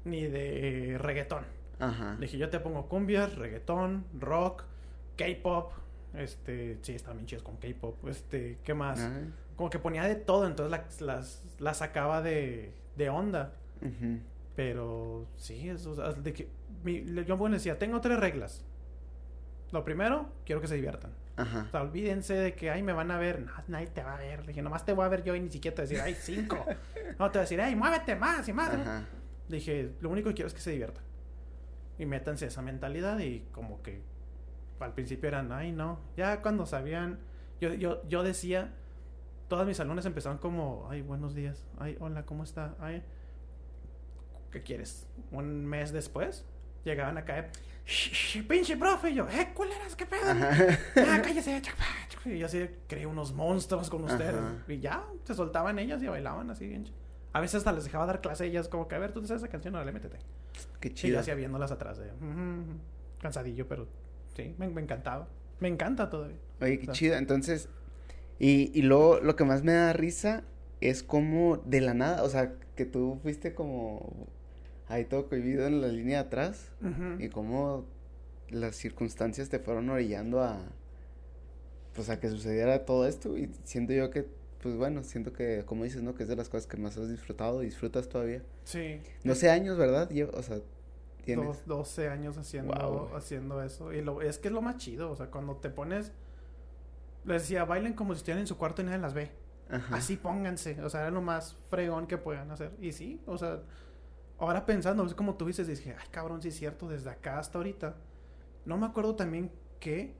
[0.04, 1.44] ni de reggaetón.
[1.78, 2.16] Ajá.
[2.20, 4.64] Dije, yo te pongo cumbias, reggaetón, rock,
[5.16, 5.72] K-pop.
[6.14, 8.06] Este, sí, están bien chidos con K-pop.
[8.08, 9.00] Este, ¿qué más?
[9.00, 9.20] Ajá.
[9.56, 13.52] Como que ponía de todo, entonces las, las, las sacaba de, de onda.
[13.80, 14.18] Ujú.
[14.56, 16.48] Pero sí, eso, o sea, de que
[16.84, 18.64] mi- bueno, decía, tengo tres reglas.
[19.72, 21.10] Lo primero, quiero que se diviertan.
[21.36, 21.64] Ajá.
[21.66, 23.40] O sea, olvídense de que, ay, me van a ver.
[23.40, 24.40] No, nadie te va a ver.
[24.42, 26.04] Le dije, nomás te voy a ver yo y ni siquiera te voy a decir,
[26.04, 26.64] ay, cinco.
[27.18, 28.70] No, te voy a decir, ay, muévete más y más.
[28.74, 29.04] Ajá.
[29.48, 31.02] Le dije, lo único que quiero es que se diviertan.
[31.98, 34.00] Y métanse esa mentalidad y como que
[34.80, 35.98] al principio eran, ay, no.
[36.16, 37.18] Ya cuando sabían,
[37.60, 38.72] yo, yo, yo decía,
[39.48, 41.64] todas mis alumnas empezaron como, ay, buenos días.
[41.78, 42.74] Ay, hola, ¿cómo está?
[42.80, 43.02] Ay,
[44.50, 45.06] ¿qué quieres?
[45.32, 46.44] Un mes después
[46.84, 47.50] llegaban a caer,
[47.86, 49.10] "Shh, shh, pinche profe.
[49.10, 50.22] Y yo, eh, culeras, qué pedo.
[50.26, 51.62] Ah, cállese.
[52.26, 54.34] Y yo así creé unos monstruos con ustedes.
[54.34, 54.52] Ajá.
[54.68, 56.86] Y ya, se soltaban ellas y bailaban así bien.
[57.32, 59.26] A veces hasta les dejaba dar clase a ellas, como que, a ver, tú te
[59.26, 60.18] sabes esa canción, ahora le métete.
[60.80, 61.20] Qué Y yo chido.
[61.20, 62.00] hacía viéndolas atrás
[63.20, 63.88] cansadillo, pero
[64.36, 65.26] sí, me, me encantaba.
[65.60, 66.36] Me encanta todavía.
[66.60, 66.94] Oye, qué O sea.
[66.94, 67.16] chido.
[67.16, 67.68] Entonces,
[68.38, 70.42] y, y luego lo que más me da risa
[70.80, 74.26] es como de la nada, o sea, que tú fuiste como
[74.88, 76.72] ahí todo cohibido en la línea de atrás
[77.18, 77.84] y cómo
[78.50, 80.58] las circunstancias te fueron orillando a,
[81.94, 84.26] pues a que sucediera todo esto y siento yo que,
[84.62, 86.14] pues bueno, siento que, como dices, ¿no?
[86.14, 88.42] Que es de las cosas que más has disfrutado y disfrutas todavía.
[88.64, 89.00] Sí.
[89.22, 90.10] 12 años, ¿verdad?
[90.10, 90.58] Yo, o sea,
[91.24, 91.46] tienes...
[91.46, 93.92] Dos- 12 años haciendo, haciendo eso.
[93.92, 95.10] Y lo, es que es lo más chido.
[95.10, 96.12] O sea, cuando te pones.
[97.24, 99.30] Les decía, bailen como si estuvieran en su cuarto y nadie las ve.
[99.70, 99.96] Ajá.
[99.96, 100.80] Así pónganse.
[100.82, 102.72] O sea, era lo más fregón que puedan hacer.
[102.80, 103.60] Y sí, o sea,
[104.38, 107.58] ahora pensando, es como tú dices, dije, ay cabrón, sí es cierto, desde acá hasta
[107.58, 107.96] ahorita.
[108.64, 110.14] No me acuerdo también que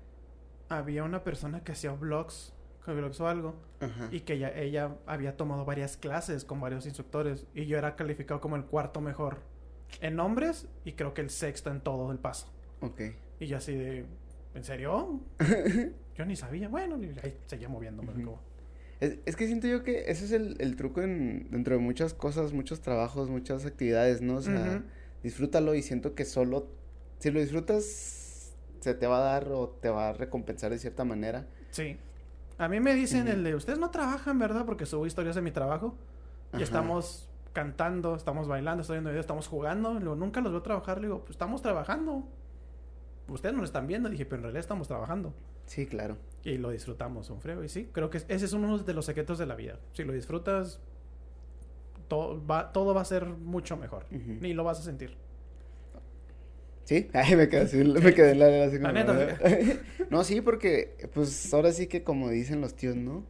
[0.69, 2.55] había una persona que hacía vlogs,
[2.87, 4.09] vlogs o algo, Ajá.
[4.11, 8.41] y que ella, ella había tomado varias clases con varios instructores, y yo era calificado
[8.41, 9.39] como el cuarto mejor
[10.01, 12.53] en hombres, y creo que el sexto en todo el paso.
[12.81, 13.01] Ok.
[13.41, 14.07] Y yo así de,
[14.55, 15.21] ¿en serio?
[16.17, 16.69] Yo ni sabía.
[16.69, 18.13] Bueno, y ahí seguía moviéndome.
[19.01, 22.15] Es, es que siento yo que ese es el, el truco en, dentro de muchas
[22.15, 24.37] cosas, muchos trabajos, muchas actividades, ¿no?
[24.37, 24.83] O sea,
[25.23, 26.69] disfrútalo y siento que solo,
[27.19, 31.05] si lo disfrutas, se te va a dar o te va a recompensar de cierta
[31.05, 31.47] manera.
[31.71, 31.97] Sí.
[32.59, 34.65] A mí me dicen el de, ustedes no trabajan, ¿verdad?
[34.65, 35.97] Porque subo historias de mi trabajo.
[36.53, 36.65] Y Ajá.
[36.65, 39.99] estamos cantando, estamos bailando, estoy viendo videos, estamos jugando.
[39.99, 40.99] Nunca los veo trabajar.
[40.99, 42.29] Le digo, pues estamos trabajando.
[43.27, 44.09] Ustedes no lo están viendo.
[44.09, 45.35] Dije, pero en realidad estamos trabajando.
[45.67, 46.17] Sí, claro.
[46.45, 47.65] Y lo disfrutamos un frego.
[47.65, 49.79] Y sí, creo que ese es uno de los secretos de la vida.
[49.93, 50.81] Si lo disfrutas,
[52.09, 54.07] todo va, todo va a ser mucho mejor.
[54.11, 55.17] Ni lo vas a sentir.
[56.85, 59.39] Sí, ay, me quedé me quedé en la, La neta,
[60.11, 63.25] No, sí, porque, pues, ahora sí que como dicen los tíos, ¿no?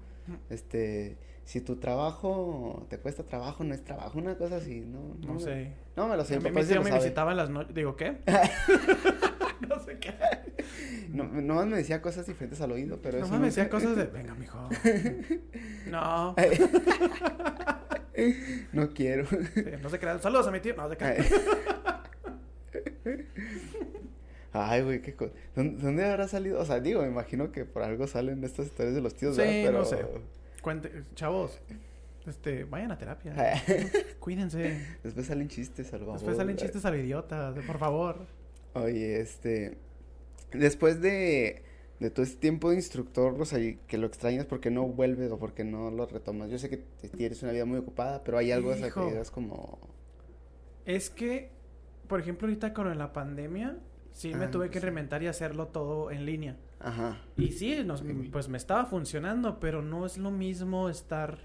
[0.51, 5.16] Este, si tu trabajo te cuesta trabajo, no es trabajo, una cosa así, ¿no?
[5.27, 5.73] No sé.
[5.97, 7.03] No me lo sé, a mí mi tío me sabe.
[7.03, 7.75] visitaba en las noches.
[7.75, 8.16] Digo, ¿qué?
[9.85, 10.14] no sé qué.
[11.11, 14.05] No, nomás me decía cosas diferentes al oído, pero No eso me decía cosas de,
[14.05, 14.68] venga, mijo.
[15.90, 16.35] no.
[18.73, 19.27] No quiero.
[19.27, 20.23] Sí, no se crean.
[20.23, 20.77] Saludos a mi tío.
[20.77, 21.16] No se crean.
[24.53, 25.33] Ay, güey, qué cosa.
[25.57, 26.61] ¿Dónde, habrá salido?
[26.61, 29.42] O sea, digo, me imagino que por algo salen estas historias de los tíos, Sí,
[29.42, 29.64] ¿verdad?
[29.64, 29.79] Pero...
[29.79, 29.99] no sé.
[30.62, 31.61] Cuente, chavos,
[32.27, 33.35] este, vayan a terapia.
[34.20, 34.81] Cuídense.
[35.03, 37.53] Después salen chistes, al Después salen chistes a lo idiota.
[37.66, 38.27] Por favor.
[38.75, 39.79] Oye, este.
[40.53, 41.63] Después de,
[42.01, 45.39] de todo este tiempo de instructor, o sea, que lo extrañas porque no vuelves o
[45.39, 46.51] porque no lo retomas.
[46.51, 46.79] Yo sé que
[47.17, 49.79] tienes una vida muy ocupada, pero hay algo de que digas como.
[50.85, 51.51] Es que,
[52.09, 53.79] por ejemplo, ahorita con la pandemia,
[54.13, 54.85] sí me Ah, tuve pues que sí.
[54.87, 56.57] reinventar y hacerlo todo en línea.
[56.81, 57.19] Ajá.
[57.37, 61.39] Y sí, nos- pues me estaba funcionando, pero no es lo mismo estar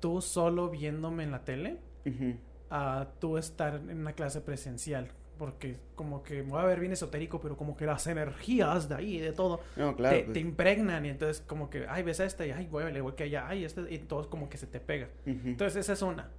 [0.00, 2.36] tú solo viéndome en la tele ujú,
[2.70, 5.08] a tú estar en una clase presencial.
[5.38, 8.94] Porque como que me voy a ver bien esotérico, pero como que las energías de
[8.94, 10.16] ahí, de todo, No, claro.
[10.16, 11.04] te, pues, te impregnan.
[11.06, 13.48] Y entonces como que, ay, ves a este, y ay, voy, le voy que allá,
[13.48, 15.08] ay, este, y todo como que se te pega.
[15.26, 16.30] ujú, Entonces esa es una.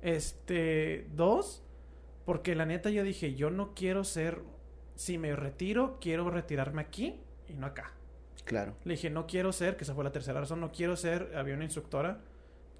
[0.00, 1.62] Este, dos,
[2.24, 4.40] porque la neta yo dije, yo no quiero ser,
[4.94, 7.92] si me retiro, quiero retirarme aquí y no acá.
[8.44, 8.74] Claro.
[8.84, 11.54] Le dije, no quiero ser, que esa fue la tercera razón, no quiero ser, había
[11.54, 12.20] una instructora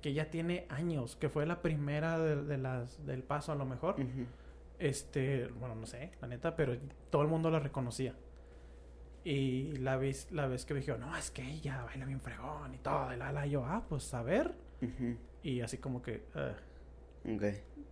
[0.00, 3.64] que ya tiene años, que fue la primera de, de las, del paso a lo
[3.64, 3.94] mejor.
[4.00, 4.26] ujú,
[4.82, 6.76] Este, bueno, no sé, la neta, pero
[7.08, 8.16] todo el mundo la reconocía.
[9.22, 12.74] Y la vez, la vez que me dijo, no, es que ella baila bien fregón
[12.74, 14.54] y todo, y la, la, y yo, ah, pues a ver.
[15.44, 17.36] Y así como que, "Ugh".
[17.36, 17.42] Ok.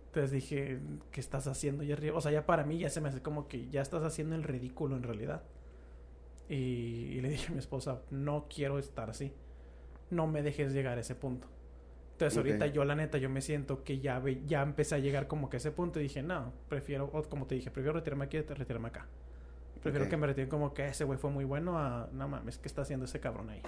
[0.07, 0.79] Entonces dije,
[1.11, 2.17] ¿qué estás haciendo ya arriba?
[2.17, 4.43] O sea, ya para mí ya se me hace como que ya estás haciendo el
[4.43, 5.43] ridículo en realidad.
[6.49, 9.31] Y, y le dije a mi esposa, no quiero estar así.
[10.09, 11.47] No me dejes llegar a ese punto.
[12.25, 15.27] Entonces ahorita yo la neta, yo me siento que ya, ve- ya empecé a llegar
[15.27, 18.25] como que a ese punto y dije, no, prefiero, o como te dije, prefiero retirarme
[18.25, 19.07] aquí que retirarme acá.
[19.81, 22.67] Prefiero que me retiren como que ese güey fue muy bueno a, no mames, ¿qué
[22.67, 23.61] está haciendo ese cabrón ahí?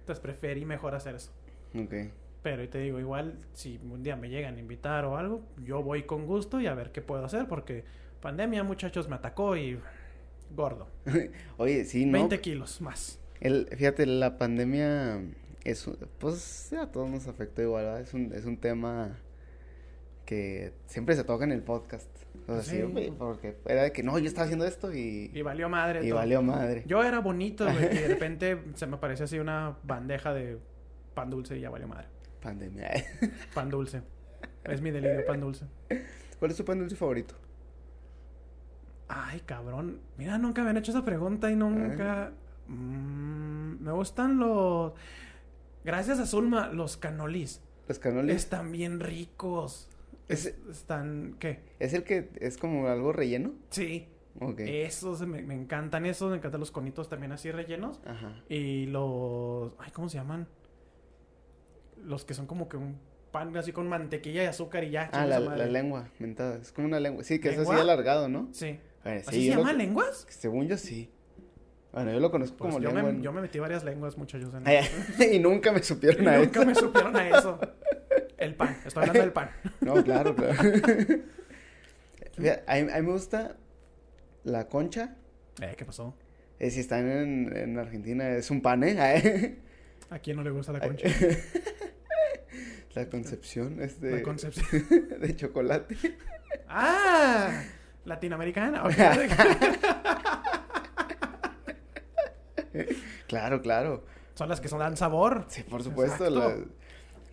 [0.00, 1.32] Entonces preferí mejor hacer eso.
[1.74, 1.94] Ok.
[2.42, 5.82] Pero y te digo, igual, si un día me llegan a invitar o algo, yo
[5.82, 7.84] voy con gusto y a ver qué puedo hacer, porque
[8.20, 9.78] pandemia, muchachos, me atacó y
[10.54, 10.88] gordo.
[11.56, 12.12] Oye, sí, no.
[12.12, 13.18] 20 kilos más.
[13.40, 15.22] El, fíjate, la pandemia
[15.64, 18.00] es pues a todos nos afectó igual, ¿verdad?
[18.00, 19.18] Es un, es un tema
[20.24, 22.08] que siempre se toca en el podcast.
[22.46, 22.82] O sea, sí, Sí.
[22.82, 26.04] güey, porque era de que no, yo estaba haciendo esto y, Y valió madre.
[26.04, 26.18] y todo.
[26.18, 26.84] valió madre.
[26.86, 30.58] Yo era bonito, güey, y de repente se me apareció así una bandeja de
[31.14, 32.06] pan dulce y ya valió madre.
[32.40, 32.90] Pandemia.
[33.54, 34.00] Pan dulce.
[34.64, 35.66] Es mi delirio, pan dulce.
[36.38, 37.34] ¿Cuál es tu pan dulce favorito?
[39.08, 40.00] Ay, cabrón.
[40.16, 42.32] Mira, nunca me han hecho esa pregunta y nunca.
[42.68, 44.92] Mm, me gustan los.
[45.84, 47.62] Gracias a Zulma, los canolis.
[47.88, 48.36] Los canolis.
[48.36, 49.88] Están bien ricos.
[50.28, 51.36] Es- Es- están.
[51.38, 51.60] ¿Qué?
[51.78, 53.52] ¿Es el que es como algo relleno?
[53.70, 54.08] Sí.
[54.38, 54.60] Ok.
[54.60, 56.30] Esos me, me encantan esos.
[56.30, 58.00] Me encantan los conitos también así rellenos.
[58.06, 58.42] Ajá.
[58.48, 59.72] Y los.
[59.78, 60.46] Ay, ¿cómo se llaman?
[62.04, 62.98] Los que son como que un
[63.32, 65.10] pan así con mantequilla y azúcar y ya.
[65.12, 66.56] Ah, la, lengua, mentada.
[66.58, 67.24] Es como una lengua.
[67.24, 67.80] Sí, que es así ¿Lengua?
[67.82, 68.48] alargado, ¿no?
[68.52, 68.78] Sí.
[69.04, 70.26] ¿Así sí, se yo lo- llaman lenguas?
[70.28, 71.10] Según yo sí.
[71.92, 73.12] Bueno, yo lo conozco Pues como yo, lengua.
[73.12, 74.52] me, yo me metí varias lenguas, muchachos.
[74.54, 74.84] En Ay,
[75.32, 76.66] y nunca me supieron Y a nunca eso.
[76.68, 77.58] me supieron a eso.
[78.38, 79.50] El pan, estoy hablando del pan.
[79.80, 80.54] No, claro, claro.
[82.66, 83.56] A, mí, me gusta
[84.44, 85.16] la concha.
[85.60, 86.16] Eh, ¿qué pasó?
[86.58, 89.58] Eh, si están en, en Argentina, es un pan, ¿eh?
[90.10, 91.06] ¿A quién no le gusta la concha?
[92.94, 94.86] la concepción es de, La concepción.
[95.20, 95.96] de chocolate.
[96.68, 97.62] ¡Ah!
[98.04, 98.84] Latinoamericana.
[98.84, 98.92] ok.
[103.26, 104.04] Claro, claro.
[104.34, 105.44] Son las que son, dan sabor.
[105.48, 106.28] Sí, por supuesto.
[106.30, 106.56] La-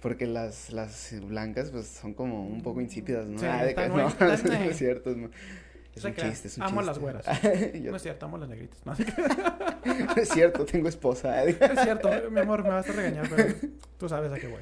[0.01, 3.39] porque las, las blancas, pues, son como un poco insípidas, ¿no?
[3.39, 4.67] Sí, Ah, de que- están no, no eh.
[4.69, 5.09] es cierto.
[5.95, 6.85] Es, un chiste, es un Amo chiste.
[6.85, 7.25] las güeras.
[7.81, 8.79] Yo- No es cierto, amo las negritas.
[8.85, 8.93] No,
[10.15, 11.43] es cierto, tengo esposa.
[11.43, 13.55] es cierto, mi amor, me vas a regañar, pero
[13.97, 14.61] tú sabes a qué voy.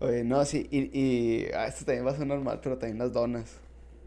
[0.00, 3.12] Oye, no, sí, y, y ah, esto también va a sonar mal, pero también las
[3.12, 3.58] donas.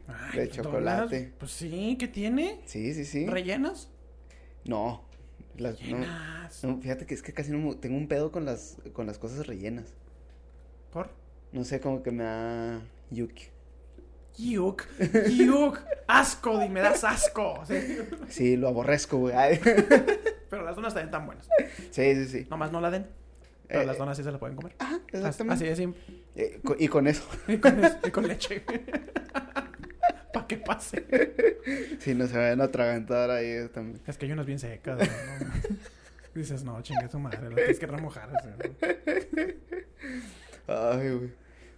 [0.08, 1.34] Ay, De donas, chocolate.
[1.40, 2.60] Pues sí, ¿qué tiene?
[2.66, 3.26] Sí, sí, sí.
[3.26, 3.90] ¿Rellenas?
[4.66, 5.07] No,
[5.58, 5.78] las,
[6.63, 9.17] no, fíjate que es que casi no me- tengo un pedo con las, con las
[9.17, 9.86] cosas rellenas.
[10.91, 11.10] ¿Por?
[11.52, 13.46] No sé, como que me da yuki.
[14.38, 14.84] Yuk,
[15.32, 17.63] yuk, asco, y me das asco.
[17.67, 17.98] Sí.
[18.30, 19.34] Sí, lo aborrezco, güey.
[20.50, 21.48] Pero las donas también están buenas.
[21.91, 22.48] Sí, sí, sí.
[22.50, 23.08] Nomás no la den.
[23.67, 24.76] Pero Eh, las donas sí se las pueden comer.
[24.80, 25.56] Ajá, exactamente.
[25.56, 26.02] Así de simple.
[26.36, 27.24] Eh, y con eso.
[27.48, 28.63] Y con, es- y con leche.
[30.34, 31.06] Para que pase.
[32.00, 34.00] Sí, no se vayan a atragantar ahí también.
[34.08, 35.00] Es que hay unas bien secas.
[35.00, 35.06] ¿no?
[36.34, 38.30] Dices, no, chingue tu madre, la tienes que remojar.
[40.68, 41.34] Ay, güey.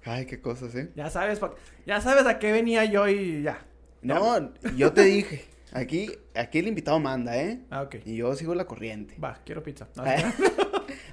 [0.05, 0.91] Ay, qué cosas, ¿eh?
[0.95, 1.39] Ya sabes,
[1.87, 3.65] ya sabes a qué venía yo y ya.
[4.01, 5.45] No, yo te dije.
[5.71, 7.61] Aquí, aquí el invitado manda, ¿eh?
[7.69, 7.97] Ah, ok.
[8.05, 9.15] Y yo sigo la corriente.
[9.23, 9.87] Va, quiero pizza.
[9.95, 10.03] No,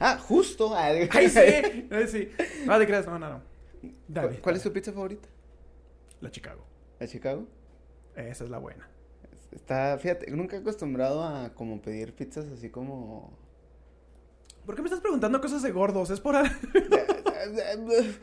[0.00, 0.74] Ah, justo.
[0.76, 1.88] Ay, sí.
[2.08, 2.30] Sí.
[2.66, 3.42] No te creas, no, no, no.
[4.08, 5.28] Dale, ¿Cuál, es tu pizza favorita?
[6.20, 6.65] La Chicago.
[6.98, 7.46] ¿La Chicago?
[8.14, 8.88] Esa es la buena.
[9.52, 13.36] Está, fíjate, nunca he acostumbrado a como pedir pizzas así como...
[14.64, 16.10] ¿Por qué me estás preguntando cosas de gordos?
[16.10, 16.50] ¿Es por al-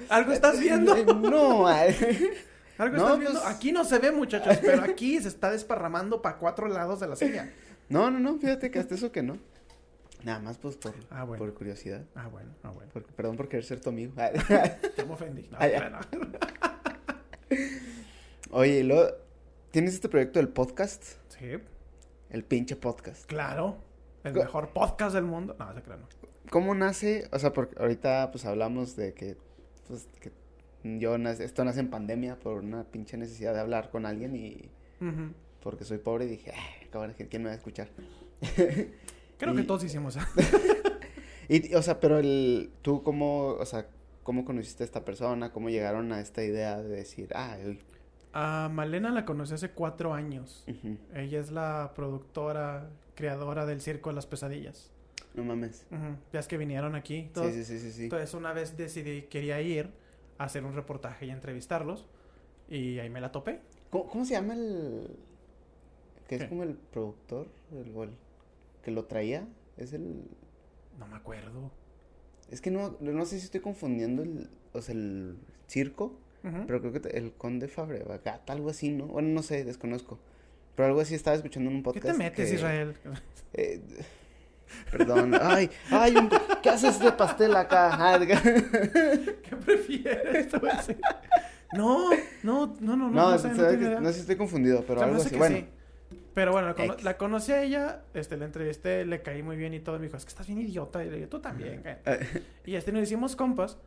[0.10, 0.96] algo estás viendo?
[1.16, 1.68] No.
[1.68, 3.40] Algo No, estás viendo.
[3.42, 7.08] pues- Aquí no se ve, muchachos, pero aquí se está desparramando para cuatro lados de
[7.08, 7.50] la silla.
[7.90, 9.38] No, no, no, fíjate que hasta eso que no.
[10.24, 11.44] Nada más pues por, Ah, bueno.
[11.44, 12.04] por curiosidad.
[12.16, 12.90] Ah, bueno, ah, bueno.
[12.92, 14.14] Por- perdón por querer ser tu amigo.
[14.18, 15.48] Ya me ofendí.
[15.50, 16.28] No, Ah, no.
[18.56, 19.10] Oye, y luego,
[19.72, 21.04] ¿tienes este proyecto del podcast?
[21.30, 21.46] Sí,
[22.30, 23.26] El pinche podcast.
[23.26, 23.78] claro.
[24.24, 25.56] El mejor podcast del mundo.
[25.60, 26.08] No, se crean, no.
[26.50, 27.28] ¿Cómo nace?
[27.34, 29.36] O sea, porque ahorita pues hablamos de que,
[29.88, 30.32] pues, que
[30.84, 34.70] yo, nac- esto nace en pandemia por una pinche necesidad de hablar con alguien y
[35.62, 37.90] porque soy pobre y dije, ay, cabrón, ¿quién me va a escuchar?
[39.38, 40.26] Creo Y- que todos hicimos eso.
[41.50, 43.88] Y, o sea, pero el, tú cómo, o sea,
[44.24, 45.52] ¿cómo conociste a esta persona?
[45.52, 47.80] ¿Cómo llegaron a esta idea de decir, ah, uy,
[48.34, 50.66] A Malena la conocí hace cuatro años.
[51.14, 54.92] Ella es la productora, creadora del Circo de las Pesadillas.
[55.36, 55.86] no mames?
[55.92, 56.18] Ujú.
[56.32, 57.30] Ya es que vinieron aquí.
[57.36, 58.04] Sí, sí, sí, sí, sí.
[58.06, 59.92] Entonces una vez decidí, quería ir
[60.40, 62.08] a hacer un reportaje y entrevistarlos.
[62.70, 63.62] Y ahí me la topé.
[63.92, 65.16] ¿Cómo, cómo se llama el,
[66.28, 68.10] que es como el productor, el, el
[68.84, 69.48] que lo traía?
[69.78, 70.24] Es el,
[70.98, 71.70] No me acuerdo.
[72.50, 76.92] es que no, no sé si estoy confundiendo el, o sea, el circo, Pero creo
[76.94, 79.06] que el Conde Fabregat, algo así, ¿no?
[79.06, 80.20] Bueno, no sé, desconozco.
[80.76, 82.18] Pero algo así estaba escuchando en un ¿Qué podcast.
[82.18, 82.96] te metes, que- Israel?
[83.54, 83.82] Eh,
[84.92, 85.34] perdón.
[85.40, 86.30] Ay, ay, un-
[86.62, 87.90] ¿qué haces de pastel acá?
[87.94, 90.48] Ah, ¿Qué prefieres?
[91.74, 92.10] No,
[92.44, 95.00] no, no, no, no, No, no sé, no que- no sé si estoy confundido, pero
[95.00, 95.36] Se me algo así.
[95.36, 95.66] Bueno, sí.
[96.34, 97.04] Pero bueno, la, cono- X.
[97.06, 99.98] la conocí a ella, este, la entrevisté, le caí muy bien y todo.
[100.00, 101.04] Me dijo, es que estás bien idiota.
[101.06, 101.82] Y le dije, tú también.
[101.84, 101.96] güey".
[102.06, 103.78] eh, Y este, nos hicimos compas.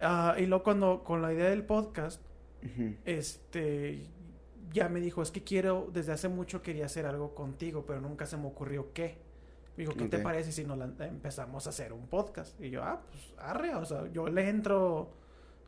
[0.00, 2.20] Ah, y luego cuando, con la idea del podcast,
[3.04, 4.06] este,
[4.72, 8.26] ya me dijo, es que quiero, desde hace mucho quería hacer algo contigo, pero nunca
[8.26, 9.18] se me ocurrió qué.
[9.76, 12.60] Me dijo, ¿qué te parece si nos la- empezamos a hacer un podcast?
[12.60, 15.14] Y yo, ah, pues, arre, o sea, yo le entro, o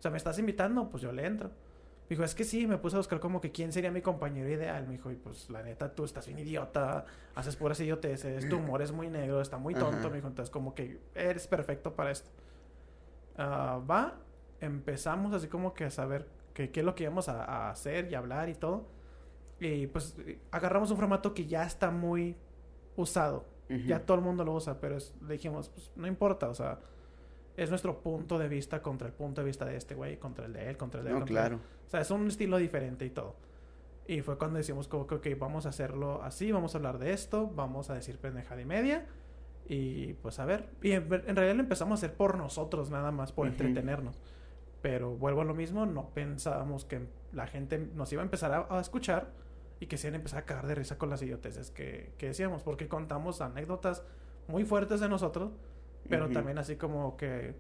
[0.00, 1.48] sea, me estás invitando, pues yo le entro.
[1.48, 4.48] Me dijo, es que sí, me puse a buscar como que quién sería mi compañero
[4.48, 4.84] ideal.
[4.88, 7.04] Me dijo, y pues la neta, tú estás bien idiota,
[7.36, 10.10] haces puras idioteces, tu humor es muy negro, está muy tonto.
[10.10, 12.30] Me dijo, entonces como que eres perfecto para esto.
[13.42, 14.18] Ah, va,
[14.60, 18.14] empezamos así como que a saber qué es lo que íbamos a, a hacer y
[18.14, 18.86] hablar y todo.
[19.58, 20.16] Y pues
[20.50, 22.36] agarramos un formato que ya está muy
[22.96, 23.44] usado.
[23.86, 26.80] Ya todo el mundo lo usa, pero es- dijimos, pues no importa, o sea,
[27.56, 30.52] es nuestro punto de vista contra el punto de vista de este güey, contra el
[30.52, 31.14] de él, contra el de él.
[31.14, 31.48] No, contra él.
[31.50, 31.62] claro.
[31.86, 33.36] O sea, es un estilo diferente y todo.
[34.08, 37.12] Y fue cuando decimos como que, ok, vamos a hacerlo así, vamos a hablar de
[37.12, 39.06] esto, vamos a decir pendejada y media.
[39.68, 40.68] Y pues a ver.
[40.82, 44.18] Y en, realidad lo empezamos a hacer por nosotros nada más, por entretenernos.
[44.82, 48.66] Pero vuelvo a lo mismo, no pensábamos que la gente nos iba a empezar a,
[48.70, 49.30] a escuchar
[49.80, 52.28] y que se iban a empezar a cagar de risa con las idioteces que, que
[52.28, 54.04] decíamos, porque contamos anécdotas
[54.46, 55.52] muy fuertes de nosotros,
[56.08, 57.54] pero también así como que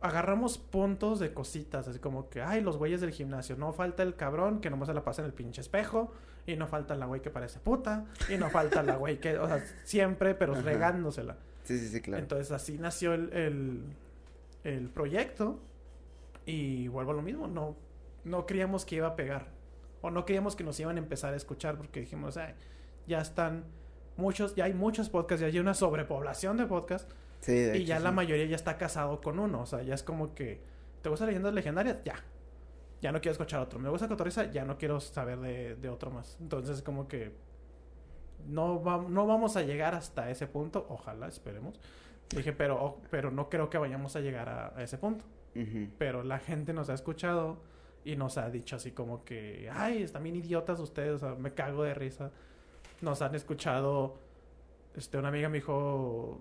[0.00, 4.14] agarramos puntos de cositas, así como que, ay, los güeyes del gimnasio, no falta el
[4.16, 6.12] cabrón que nomás se la pasa en el pinche espejo,
[6.52, 9.46] y no falta la güey que parece puta, y no falta la güey que, o
[9.46, 10.62] sea, siempre, pero Ajá.
[10.62, 11.36] regándosela.
[11.64, 12.22] Sí, sí, sí, claro.
[12.22, 13.82] Entonces así nació el, el,
[14.64, 15.60] el proyecto,
[16.46, 17.76] y vuelvo a lo mismo, no,
[18.24, 19.48] no creíamos que iba a pegar,
[20.00, 22.54] o no creíamos que nos iban a empezar a escuchar, porque dijimos, "Ay,
[23.06, 23.64] ya están
[24.16, 27.88] muchos, ya hay muchos podcasts, ya hay una sobrepoblación de podcasts, sí, de y hecho,
[27.88, 29.60] ya la mayoría ya está casado con uno.
[29.60, 30.60] O sea, ya es como que.
[31.02, 31.98] ¿Te gustan leyendas legendarias?
[32.04, 32.14] Ya.
[33.00, 33.78] Ya no quiero escuchar otro.
[33.78, 34.50] ¿Me gusta Cotorriza?
[34.50, 36.36] Ya no quiero saber de, de otro más.
[36.40, 37.32] Entonces, como que.
[38.46, 40.86] No, va- no vamos a llegar hasta ese punto.
[40.88, 41.78] Ojalá, esperemos.
[42.30, 45.24] Dije, pero, oh, pero no creo que vayamos a llegar a, a ese punto.
[45.98, 47.60] Pero la gente nos ha escuchado
[48.04, 49.68] y nos ha dicho así como que.
[49.72, 51.14] Ay, están bien idiotas ustedes.
[51.14, 52.30] O sea, me cago de risa.
[53.00, 54.16] Nos han escuchado.
[54.94, 56.40] Este, una amiga me dijo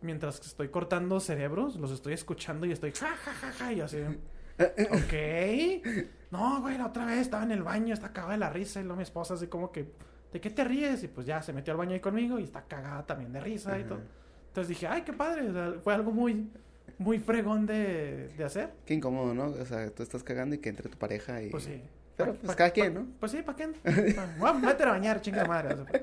[0.00, 3.98] mientras estoy cortando cerebros, los estoy escuchando y estoy ja, ja, ja, ja, y así,
[4.58, 6.08] ok.
[6.30, 8.82] No, güey, la otra vez estaba en el baño, está cagada de la risa, y
[8.82, 9.88] luego mi esposa así como que,
[10.30, 11.02] ¿de qué te ríes?
[11.02, 13.78] Y pues ya se metió al baño ahí conmigo y está cagada también de risa
[13.78, 14.00] y todo.
[14.48, 16.50] Entonces dije, ay, qué padre, o sea, fue algo muy,
[16.98, 18.74] muy fregón de, de hacer.
[18.84, 19.46] Qué incómodo, ¿no?
[19.46, 21.48] O sea, tú estás cagando y que entre tu pareja y...
[21.48, 21.80] Pues sí.
[22.18, 23.06] Pero, Pa- pues, pa- cada pa- quien, ¿no?
[23.20, 23.72] Pues sí, ¿para?
[24.38, 25.76] Bueno, métete a bañar, chinga madre.
[25.76, 26.02] o sea,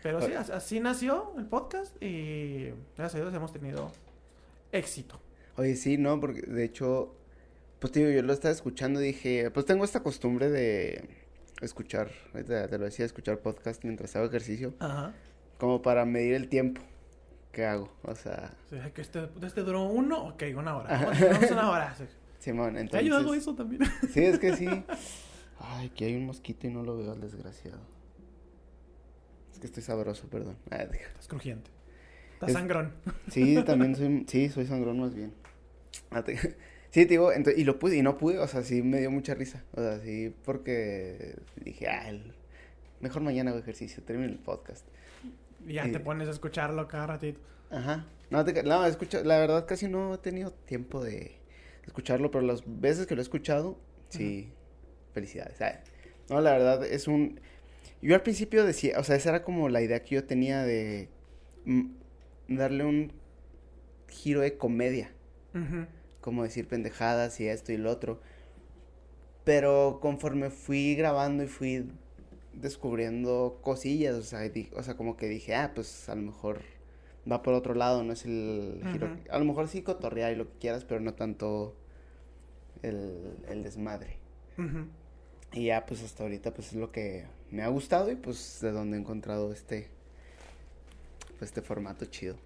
[0.00, 3.90] Pero sí, as- así nació el podcast y gracias a Dios hemos tenido
[4.70, 5.20] éxito.
[5.56, 7.16] Oye, sí, no, porque de hecho,
[7.80, 11.08] pues digo, yo lo estaba escuchando y dije, pues tengo esta costumbre de
[11.60, 15.12] escuchar, te lo decía, escuchar podcast mientras hago ejercicio, Ajá.
[15.58, 16.80] como para medir el tiempo
[17.52, 20.98] que hago, o sea, O sea, que este, este duró uno, ok, una hora.
[21.04, 21.96] Vamos, una hora.
[22.38, 23.00] Simón, ¿Te ha entonces...
[23.00, 23.82] ayudado eso también?
[24.12, 24.66] Sí, es que sí.
[25.58, 27.80] Ay, aquí hay un mosquito y no lo veo al desgraciado.
[29.52, 30.56] Es que estoy sabroso, perdón.
[30.70, 31.08] Ah, deja.
[31.10, 31.70] Estás crujiente.
[32.34, 32.94] Estás Es- sangrón.
[33.30, 35.34] Sí, también soy, sí, soy sangrón más bien.
[36.10, 36.56] Ah, te-
[36.90, 39.34] Sí, te digo, y lo pude, y no pude, o sea, sí me dio mucha
[39.34, 39.64] risa.
[39.72, 42.34] O sea, sí, porque dije, ah, el-
[43.00, 44.86] mejor mañana hago ejercicio, termino el podcast.
[45.66, 47.40] Y ya Y- te pones a escucharlo cada ratito.
[47.70, 48.06] Ajá.
[48.30, 51.36] No, te, no, escucha, la verdad casi no he tenido tiempo de
[51.86, 53.78] escucharlo, pero las veces que lo he escuchado,
[54.08, 54.52] sí,
[55.12, 55.58] felicidades.
[56.28, 57.40] No, la verdad es un...
[58.02, 61.08] Yo al principio decía, o sea, esa era como la idea que yo tenía de
[61.66, 61.90] mm,
[62.48, 63.12] darle un
[64.08, 65.12] giro de comedia,
[65.54, 65.86] Ujú.
[66.20, 68.20] Como decir pendejadas y esto y lo otro.
[69.44, 71.86] Pero conforme fui grabando y fui
[72.52, 76.60] descubriendo cosillas, o sea, di- o sea, como que dije, ah, pues a lo mejor
[77.30, 79.06] va por otro lado, no es el giro.
[79.30, 81.74] A lo mejor sí cotorrear y lo que quieras, pero no tanto
[82.82, 84.16] el, el desmadre.
[85.52, 88.70] Y ya, pues hasta ahorita, pues es lo que me ha gustado y pues de
[88.72, 89.88] donde he encontrado este,
[91.38, 92.36] pues este formato chido.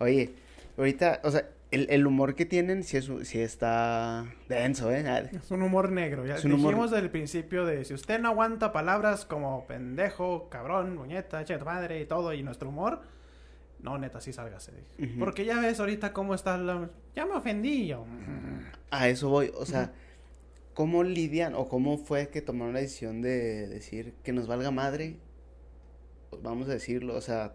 [0.00, 0.30] Oye,
[0.76, 5.30] ahorita, o sea, el, el humor que tienen sí, es, sí está denso, ¿eh?
[5.32, 6.24] Es un humor negro.
[6.26, 10.94] Ya humor- dijimos desde el principio de si usted no aguanta palabras como pendejo, cabrón,
[10.96, 13.02] muñeta, che tu madre y todo, y nuestro humor,
[13.80, 14.72] no, neta, sí sálgase.
[14.98, 15.18] Ujú.
[15.18, 16.90] Porque ya ves ahorita cómo está la...
[17.14, 18.04] Ya me ofendí yo.
[18.90, 19.92] A eso voy, o sea.
[20.74, 25.16] ¿cómo lidian o cómo fue que tomaron la decisión de decir que nos valga madre?
[26.40, 27.54] Vamos a decirlo, o sea,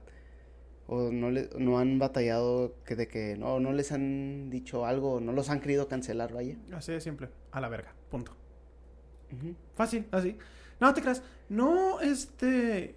[0.88, 5.20] o no, le, no han batallado que de que no, no les han dicho algo,
[5.20, 6.58] no los han querido cancelar, vaya.
[6.74, 7.30] Así de simple.
[7.52, 7.94] A la verga.
[8.10, 8.36] Punto.
[9.76, 10.38] Fácil, así.
[10.80, 11.24] No te creas.
[11.50, 12.96] No, este.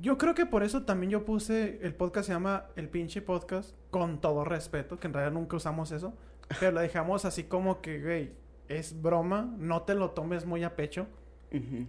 [0.00, 3.74] Yo creo que por eso también yo puse el podcast se llama El pinche podcast,
[3.90, 6.12] con todo respeto, que en realidad nunca usamos eso,
[6.60, 8.32] pero lo dejamos así como que, güey,
[8.68, 11.06] es broma, no te lo tomes muy a pecho.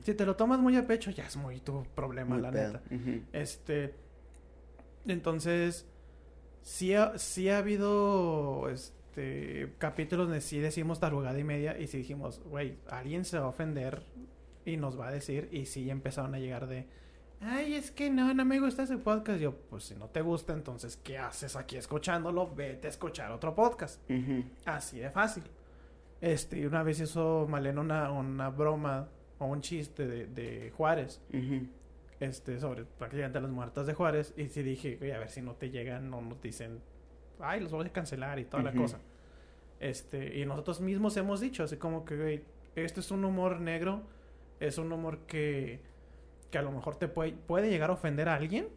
[0.04, 2.80] Si te lo tomas muy a pecho, ya es muy tu problema, Muy la pedo.
[2.90, 3.28] neta.
[3.34, 3.94] Este.
[5.08, 5.86] Entonces.
[6.62, 8.70] Sí ha, sí ha habido.
[8.70, 9.74] Este.
[9.78, 11.80] Capítulos donde sí decimos tarugada y media.
[11.80, 14.04] Y sí dijimos, güey, alguien se va a ofender.
[14.66, 15.50] Y nos va a decir.
[15.52, 16.88] Y sí empezaron a llegar de.
[17.40, 19.40] Ay, es que no, no me gusta ese podcast.
[19.40, 22.54] Yo, pues si no te gusta, entonces, ¿qué haces aquí escuchándolo?
[22.54, 24.02] Vete a escuchar otro podcast.
[24.66, 25.44] Así de fácil.
[26.20, 31.22] Este, una vez hizo Malena una, una broma o un chiste de, de Juárez.
[32.20, 34.34] Este, sobre prácticamente las muertas de Juárez.
[34.38, 36.82] Y sí dije, oye, a ver si no te llegan o nos dicen,
[37.40, 38.84] ay, los voy a cancelar y toda la Ujú.
[38.84, 39.00] cosa.
[39.80, 42.44] Este, y nosotros mismos hemos dicho, así como que, güey,
[42.76, 44.02] este es un humor negro,
[44.60, 45.80] es un humor que,
[46.50, 48.68] que a lo mejor te puede, puede llegar a ofender a alguien.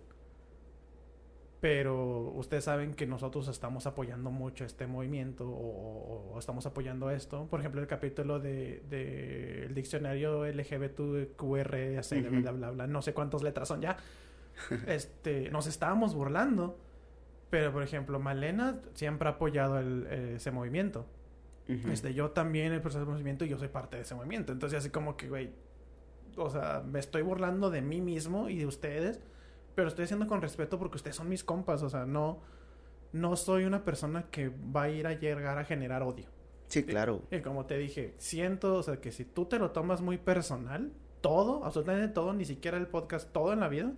[1.61, 7.47] Pero ustedes saben que nosotros estamos apoyando mucho este movimiento o, o- estamos apoyando esto.
[7.51, 12.41] Por ejemplo, el capítulo de, de el diccionario LGBTQR, así, Ujú.
[12.41, 13.99] bla, bla, bla, no sé cuántas letras son ya.
[14.87, 16.79] este, nos estábamos burlando.
[17.51, 20.07] Pero, por ejemplo, Malena siempre ha apoyado el-
[20.37, 21.05] ese movimiento.
[21.69, 21.91] Ujú.
[21.91, 24.53] Este, yo también el proceso de movimiento y yo soy parte de ese movimiento.
[24.53, 25.51] Entonces, así como que, güey,
[26.37, 29.21] o sea, me estoy burlando de mí mismo y de ustedes,
[29.75, 31.83] pero estoy haciendo con respeto porque ustedes son mis compas.
[31.83, 32.39] O sea, no,
[33.13, 36.27] no soy una persona que va a ir a llegar a generar odio.
[36.69, 37.23] Sí, claro.
[37.31, 40.93] Y como te dije, siento, o sea, que si tú te lo tomas muy personal,
[41.21, 43.93] todo, absolutamente todo, ni siquiera el podcast, todo en la vida,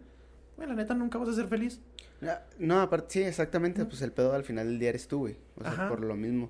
[0.56, 1.80] güey, la neta nunca vas a ser feliz.
[2.22, 5.36] Ah, No, aparte, sí, exactamente, pues el pedo al final del día eres tú, güey.
[5.56, 5.88] O sea, Ajá.
[5.88, 6.48] por lo mismo.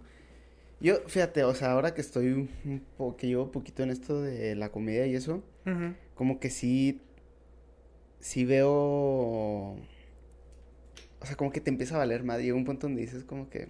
[0.80, 4.54] Yo, fíjate, o sea, ahora que estoy un po- que llevo poquito en esto de
[4.54, 5.42] la comedia y eso,
[6.14, 7.00] como que sí,
[8.22, 9.76] sí veo, o
[11.24, 12.40] sea, como que te empieza a valer más.
[12.40, 13.68] Llega un punto donde dices como que,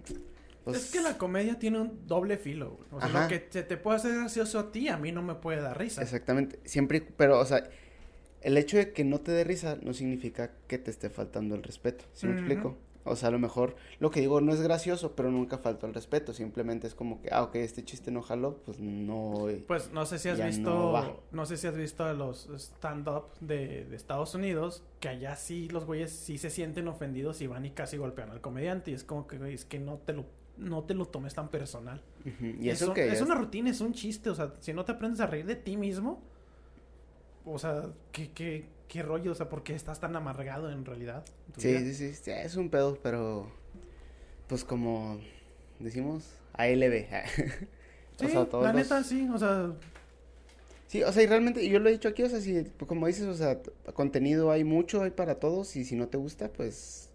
[0.63, 2.79] pues, es que la comedia tiene un doble filo.
[2.91, 3.23] O sea, Ajá.
[3.23, 5.77] lo que se te puede hacer gracioso a ti, a mí no me puede dar
[5.77, 6.01] risa.
[6.01, 7.67] Exactamente, siempre, pero, o sea,
[8.41, 11.63] el hecho de que no te dé risa no significa que te esté faltando el
[11.63, 12.77] respeto, ¿sí me explico?
[13.05, 15.93] O sea, a lo mejor lo que digo no es gracioso, pero nunca faltó el
[15.93, 19.47] respeto, simplemente es como que, ah, ok, este chiste no jaló, pues no...
[19.67, 20.71] Pues no sé si has visto,
[21.31, 25.83] no sé si has visto los stand-up de, de Estados Unidos, que allá sí los
[25.85, 28.91] güeyes sí se sienten ofendidos y van y casi golpean al comediante.
[28.91, 30.23] Y es como que, güey, es que no te lo,
[30.55, 32.01] no te lo tomes tan personal.
[32.61, 34.29] Y es, eso un- que es una rutina, es un chiste.
[34.29, 36.21] O sea, si no te aprendes a reír de ti mismo,
[37.45, 37.83] o sea,
[38.13, 39.31] ¿qué, qué, qué rollo?
[39.31, 41.25] O sea, ¿por qué estás tan amargado en realidad?
[41.47, 43.51] en Sí, sí, sí, sí, es un pedo, pero
[44.47, 45.19] pues como
[45.79, 47.07] decimos, ALB.
[48.17, 49.73] Sí, o sea, todos la los- neta sí, o sea,
[50.87, 53.25] Sí, o sea, y realmente yo lo he dicho aquí, o sea, si como dices,
[53.25, 53.59] o sea,
[53.93, 57.09] contenido hay mucho, hay para todos y si no te gusta, pues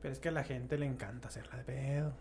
[0.00, 2.12] Pero es que a la gente le encanta hacerla de pedo.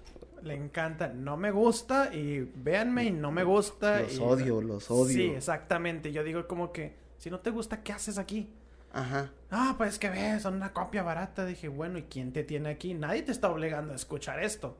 [0.43, 4.01] Le encanta, no me gusta y véanme y no me gusta.
[4.01, 5.07] los y- odio, los odio.
[5.13, 6.11] Sí, exactamente.
[6.11, 8.49] Yo digo como que, si no te gusta, ¿qué haces aquí?
[8.91, 9.31] Ajá.
[9.51, 11.45] Ah, pues que ves, son una copia barata.
[11.45, 12.93] Dije, bueno, ¿y quién te tiene aquí?
[12.93, 14.77] Nadie te está obligando a escuchar esto.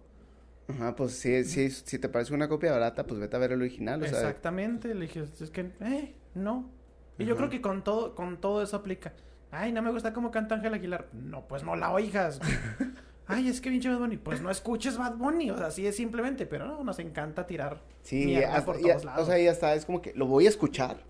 [0.68, 3.62] Ajá, pues sí, sí, si te parece una copia barata, pues vete a ver el
[3.62, 4.20] original, o sea.
[4.20, 6.70] Exactamente, le dije, es que, eh, no.
[7.18, 9.14] Y yo creo que con todo, con todo eso aplica.
[9.52, 11.08] Ay, no me gusta cómo canta Ángel Aguilar.
[11.12, 12.40] No, pues no la oigas.
[13.28, 14.18] Ay, es que pinche Bad Bunny.
[14.18, 15.50] Pues no escuches Bad Bunny.
[15.52, 16.46] O sea, así es simplemente.
[16.46, 17.82] Pero no, nos encanta tirar.
[18.04, 19.24] Sí, hasta- por y- todos lados.
[19.24, 21.04] o sea, ya está, es como que lo voy a escuchar,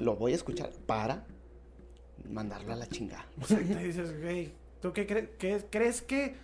[0.00, 1.26] lo voy a escuchar para
[2.30, 3.26] mandarlo a la chingada.
[3.40, 6.34] Exacto, y dices, güey, ¿tú qué, cre- crees que,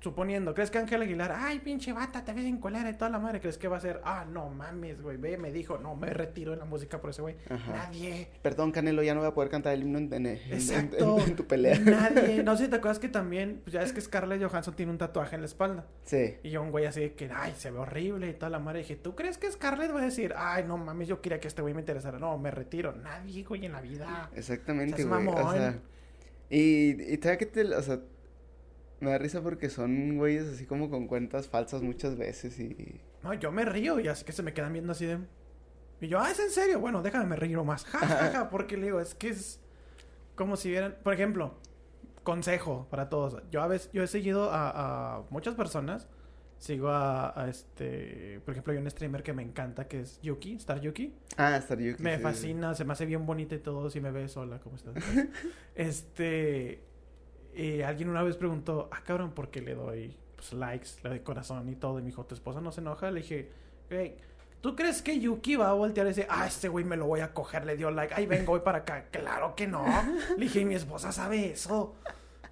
[0.00, 3.18] suponiendo, crees que Ángel Aguilar, ay, pinche bata, te ves en colera y toda la
[3.18, 6.10] madre, crees que va a ser, ah, no mames, güey, ve, me dijo, no, me
[6.10, 7.34] retiro de la música por ese güey.
[7.68, 8.28] Nadie.
[8.42, 11.18] Perdón, Canelo, ya no voy a poder cantar el himno en, en- Exacto.
[11.26, 11.78] en tu pelea.
[11.80, 12.42] Nadie.
[12.48, 14.98] No sé si te acuerdas que también, pues ya es que Scarlett Johansson tiene un
[14.98, 15.86] tatuaje en la espalda.
[16.04, 16.36] Sí.
[16.42, 18.78] Y yo un güey así de que, ay, se ve horrible y toda la madre.
[18.80, 21.60] dije, ¿tú crees que Scarlett va a decir, ay, no mames, yo quería que este
[21.62, 22.18] güey me interesara?
[22.18, 22.92] No, me retiro.
[22.92, 24.30] Nadie, güey, en la vida.
[24.34, 25.26] Exactamente, güey.
[25.26, 25.78] O sea,
[26.50, 28.00] y, y que te, o sea,
[29.00, 33.00] me da risa porque son güeyes así como con cuentas falsas muchas veces y...
[33.22, 35.18] No, yo me río y así que se me quedan viendo así de...
[36.00, 36.80] Y yo, ah, ¿es en serio?
[36.80, 37.84] Bueno, déjame me río más.
[37.84, 39.60] Ja, ja, ja, porque le digo, es que es
[40.34, 40.96] como si vieran...
[41.02, 41.54] Por ejemplo,
[42.22, 43.42] consejo para todos.
[43.50, 46.08] Yo a veces, yo he seguido a, a muchas personas.
[46.58, 48.40] Sigo a, a este...
[48.44, 51.14] Por ejemplo, hay un streamer que me encanta que es Yuki, Star Yuki.
[51.36, 52.02] Ah, Star Yuki.
[52.02, 53.90] Me sí, fascina, se me hace bien bonita y todo.
[53.90, 54.94] Si me ves, hola, ¿cómo estás?
[55.76, 56.82] este.
[57.58, 61.20] Y alguien una vez preguntó, ah, cabrón, ¿por qué le doy pues, likes, le doy
[61.20, 61.98] corazón y todo?
[61.98, 63.10] Y me dijo, ¿tu esposa no se enoja?
[63.10, 63.50] Le dije,
[63.90, 64.16] hey,
[64.60, 67.18] ¿tú crees que Yuki va a voltear y decir, ah, este güey me lo voy
[67.18, 69.06] a coger, le dio like, ay, vengo, voy para acá?
[69.10, 69.84] Claro que no.
[70.36, 71.96] Le dije, "Y mi esposa sabe eso.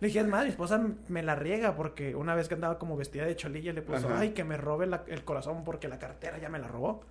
[0.00, 2.96] Le dije, es más, mi esposa me la riega porque una vez que andaba como
[2.96, 4.18] vestida de cholilla le puso, Ajá.
[4.18, 7.02] ay, que me robe la- el corazón porque la cartera ya me la robó.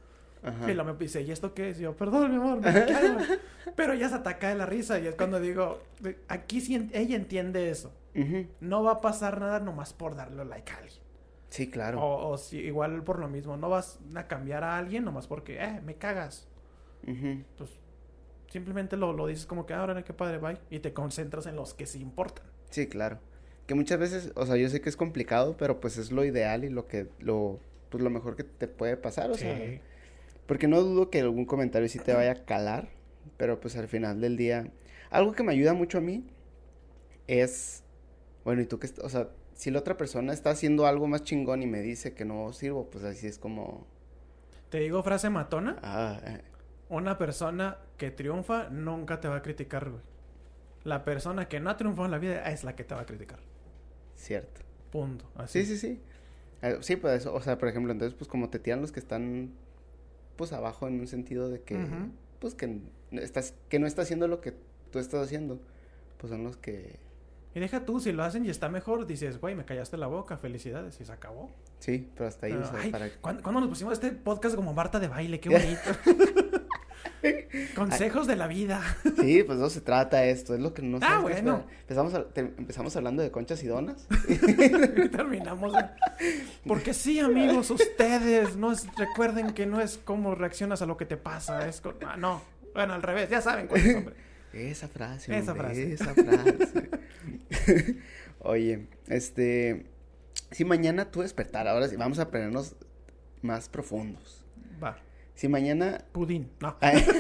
[0.46, 0.72] Ajá.
[0.72, 1.80] Y luego me dice, ¿y esto qué es?
[1.80, 3.18] Y yo, perdón, mi amor, me callo".
[3.76, 5.82] Pero ella se ataca de la risa y es cuando digo,
[6.28, 7.92] aquí sí en- ella entiende eso.
[8.62, 11.02] No va a pasar nada nomás por darle like a alguien.
[11.50, 12.02] Sí, claro.
[12.02, 15.62] O, o si, igual por lo mismo, no vas a cambiar a alguien nomás porque,
[15.62, 16.48] eh, me cagas.
[17.58, 17.70] Pues
[18.50, 20.58] simplemente lo, lo dices como que, ahora qué padre, bye.
[20.70, 22.46] Y te concentras en los que sí importan.
[22.70, 23.20] Sí, claro.
[23.68, 26.64] Que muchas veces, o sea, yo sé que es complicado, pero pues es lo ideal
[26.64, 29.56] y lo que, lo, pues lo mejor que te puede pasar, o sea.
[30.48, 32.90] Porque no dudo que algún comentario sí te vaya a calar,
[33.38, 34.72] pero pues al final del día,
[35.10, 36.26] algo que me ayuda mucho a mí
[37.28, 37.84] es,
[38.44, 41.64] bueno, y tú que, o sea, si la otra persona está haciendo algo más chingón
[41.64, 43.88] y me dice que no sirvo, pues así es como,
[44.70, 45.84] Te digo frase matona.
[45.84, 46.42] ah, eh,
[46.90, 50.02] Una persona que triunfa nunca te va a criticar, güey.
[50.84, 53.06] La persona que no ha triunfado en la vida es la que te va a
[53.06, 53.40] criticar.
[54.16, 54.62] cierto.
[54.92, 55.26] Punto.
[55.36, 55.66] Así.
[55.66, 56.04] Sí, sí, sí.
[56.62, 59.58] Eh, sí, pues, o sea, por ejemplo, entonces, pues como te tiran los que están,
[60.36, 61.78] pues abajo en un sentido de que,
[62.40, 62.80] pues que
[63.12, 64.54] estás, que no está haciendo lo que
[64.92, 65.60] tú estás haciendo,
[66.18, 67.00] pues son los que,
[67.54, 70.38] Y deja tú, si lo hacen y está mejor, dices, güey, me callaste la boca,
[70.38, 71.50] felicidades, y se acabó.
[71.80, 73.10] sí, pero hasta ahí, Pero, o sea, ay, para...
[73.22, 75.40] ¿cuándo, cuándo nos pusimos este podcast como Marta de baile?
[75.40, 75.90] Qué bonito.
[77.76, 78.82] Consejos de la vida.
[79.22, 81.66] Sí, pues no se trata esto, es lo que no Ah, bueno.
[81.82, 84.08] Empezamos, a- te- empezamos hablando de conchas y donas.
[84.30, 85.74] y terminamos.
[86.68, 91.06] Porque sí, amigos, ustedes no es, recuerden que no es cómo reaccionas a lo que
[91.06, 91.68] te pasa.
[91.68, 92.42] Es con- ah, no.
[92.74, 94.16] Bueno, al revés, ya saben cuál es, hombre.
[94.54, 95.94] Esa frase, Esa hombre, frase.
[95.94, 96.90] esa frase.
[98.40, 99.86] Oye, este,
[100.52, 102.76] si mañana tú despertar, ahora sí, vamos a ponernos
[103.42, 104.44] más profundos.
[104.84, 104.98] Va.
[105.36, 106.06] Si mañana...
[106.12, 106.50] Pudín.
[106.60, 106.76] No.
[106.82, 107.06] Ay,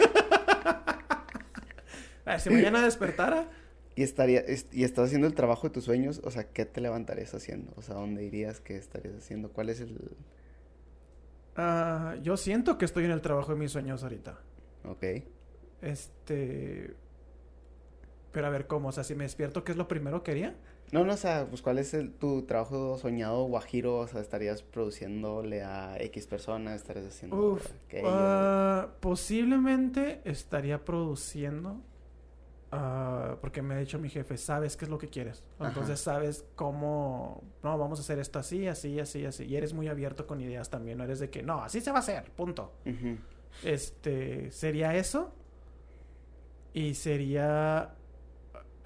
[2.25, 3.47] Ah, Si mañana despertara,
[3.95, 6.81] y, estaría, es- y estás haciendo el trabajo de tus sueños, o sea, ¿qué te
[6.81, 7.71] levantarías haciendo?
[7.75, 8.59] O sea, ¿dónde irías?
[8.61, 9.51] ¿Qué estarías haciendo?
[9.51, 10.11] ¿Cuál es el...?
[11.55, 14.39] ah, yo siento que estoy en el trabajo de mis sueños ahorita.
[14.85, 15.03] Ok.
[15.81, 16.95] Este.
[18.31, 18.89] Pero a ver, ¿cómo?
[18.89, 20.55] O sea, si me despierto, ¿qué es lo primero que haría?
[20.91, 23.97] No, no, o sea, pues ¿cuál es el, tu trabajo soñado guajiro?
[23.99, 26.75] O sea, ¿estarías produciéndole a X personas?
[26.77, 28.07] ¿Estarías haciendo Uf, aquello?
[28.07, 31.81] ah, posiblemente estaría produciendo.
[32.71, 35.43] ah, porque me ha dicho mi jefe, sabes qué es lo que quieres.
[35.59, 35.69] Ajá.
[35.69, 37.43] Entonces sabes cómo.
[37.63, 39.45] No, vamos a hacer esto así, así, así, así.
[39.45, 40.97] Y eres muy abierto con ideas también.
[40.97, 42.73] No eres de que, no, así se va a hacer, punto.
[43.63, 45.33] Este, sería eso.
[46.73, 47.95] Y sería,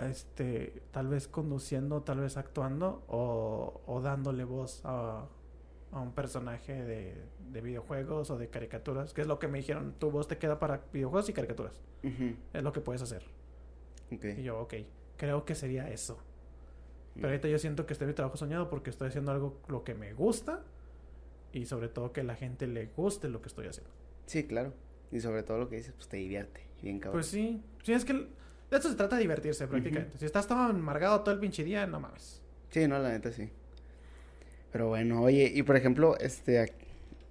[0.02, 5.28] este, tal vez conduciendo, tal vez actuando o, o dándole voz a,
[5.92, 7.16] a un personaje de,
[7.52, 10.60] de videojuegos o de caricaturas, que es lo que me dijeron, tu voz te queda
[10.60, 11.82] para videojuegos y caricaturas.
[12.54, 13.24] Es lo que puedes hacer.
[14.10, 14.76] Y yo, ok,
[15.18, 16.18] creo que sería eso.
[17.16, 19.84] Pero ahorita yo siento que estoy en mi trabajo soñado porque estoy haciendo algo lo
[19.84, 20.64] que me gusta
[21.52, 23.92] y sobre todo que la gente le guste lo que estoy haciendo.
[24.26, 24.74] Sí, claro.
[25.12, 26.62] Y sobre todo lo que dices, pues te divierte.
[26.82, 27.18] Bien cabrón.
[27.18, 27.62] Pues sí.
[27.84, 28.28] Sí, es que
[28.70, 30.18] de eso se trata de divertirse prácticamente.
[30.18, 32.42] Si estás todo amargado todo el pinche día, no mames.
[32.70, 33.50] Sí, no, la neta sí.
[34.72, 36.72] Pero bueno, oye, y por ejemplo, este,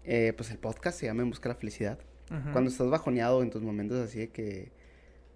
[0.04, 1.98] eh, pues el podcast se llama En Busca la Felicidad.
[2.52, 4.70] Cuando estás bajoneado en tus momentos así de que,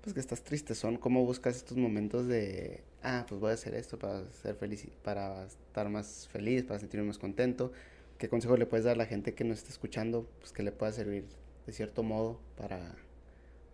[0.02, 3.74] pues que estás triste, son ¿cómo buscas estos momentos de, ah, pues voy a hacer
[3.74, 7.72] esto para ser feliz, para estar más feliz, para sentirme más contento?
[8.18, 10.70] ¿Qué consejo le puedes dar a la gente que nos está escuchando, pues que le
[10.70, 11.24] pueda servir
[11.66, 12.94] de cierto modo para,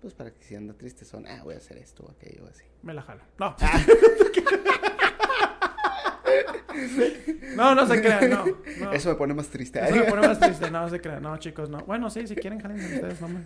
[0.00, 2.48] pues para que si anda triste son, ah, voy a hacer esto o aquello o
[2.48, 2.64] así?
[2.82, 3.24] Me la jala.
[3.38, 3.56] No.
[7.56, 8.44] no, no se crean, no.
[8.80, 8.92] no.
[8.92, 9.80] Eso me pone más triste.
[9.84, 11.22] Eso me pone más triste, no se crean.
[11.22, 11.80] No, chicos, no.
[11.80, 13.40] Bueno, sí, si quieren, jalen ustedes, no me...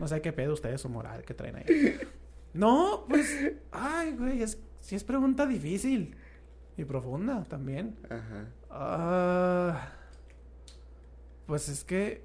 [0.00, 2.00] No sé qué pedo ustedes su moral que traen ahí.
[2.52, 3.52] No, pues...
[3.70, 4.58] Ay, güey, es...
[4.80, 6.16] sí es pregunta difícil.
[6.76, 7.96] Y profunda también.
[8.10, 8.46] Ajá.
[8.70, 9.92] Ah,
[11.46, 12.24] pues es que...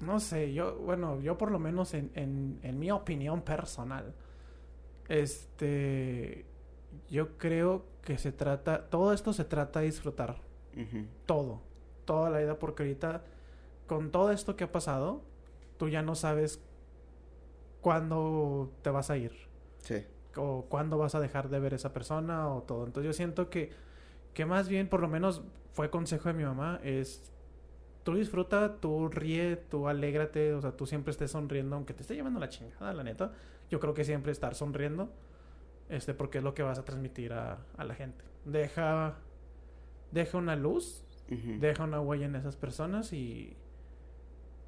[0.00, 4.14] No sé, yo, bueno, yo por lo menos en, en, en mi opinión personal,
[5.08, 6.44] este,
[7.10, 10.36] yo creo que se trata, todo esto se trata de disfrutar,
[11.26, 11.60] todo,
[12.04, 13.22] toda la vida, porque ahorita
[13.86, 15.20] con todo esto que ha pasado,
[15.76, 16.62] tú ya no sabes
[17.80, 19.32] cuándo te vas a ir
[19.78, 20.04] Sí.
[20.36, 22.86] o cuándo vas a dejar de ver a esa persona o todo.
[22.86, 23.70] Entonces yo siento que,
[24.34, 25.42] que más bien, por lo menos
[25.72, 27.32] fue consejo de mi mamá, es
[28.02, 32.14] tú disfruta, tú ríe, tú alégrate, o sea, tú siempre estés sonriendo, aunque te esté
[32.14, 33.32] llevando la chingada, la neta.
[33.70, 35.10] Yo creo que siempre estar sonriendo,
[35.88, 38.24] este, porque es lo que vas a transmitir a, a la gente.
[38.44, 39.16] Deja,
[40.12, 43.56] deja una luz, deja una huella en esas personas y,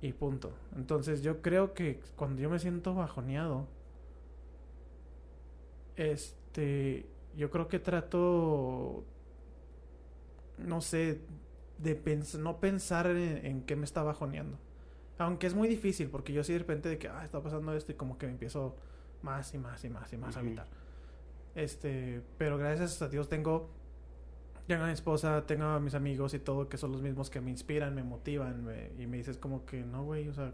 [0.02, 0.52] y punto.
[0.76, 3.66] Entonces yo creo que cuando yo me siento bajoneado,
[5.96, 7.06] este,
[7.36, 9.04] yo creo que trato,
[10.58, 11.20] no sé,
[11.82, 14.58] de pens no pensar en, en qué me está bajoneando.
[15.18, 17.92] Aunque es muy difícil, porque yo sí de repente de que, ah, está pasando esto
[17.92, 18.76] y como que me empiezo
[19.22, 20.66] más y más y más y más a evitar.
[21.54, 23.68] Este, pero gracias a Dios tengo,
[24.66, 27.40] tengo a mi esposa, tengo a mis amigos y todo, que son los mismos que
[27.40, 30.52] me inspiran, me motivan, me- y me dices como que, no, güey, o sea,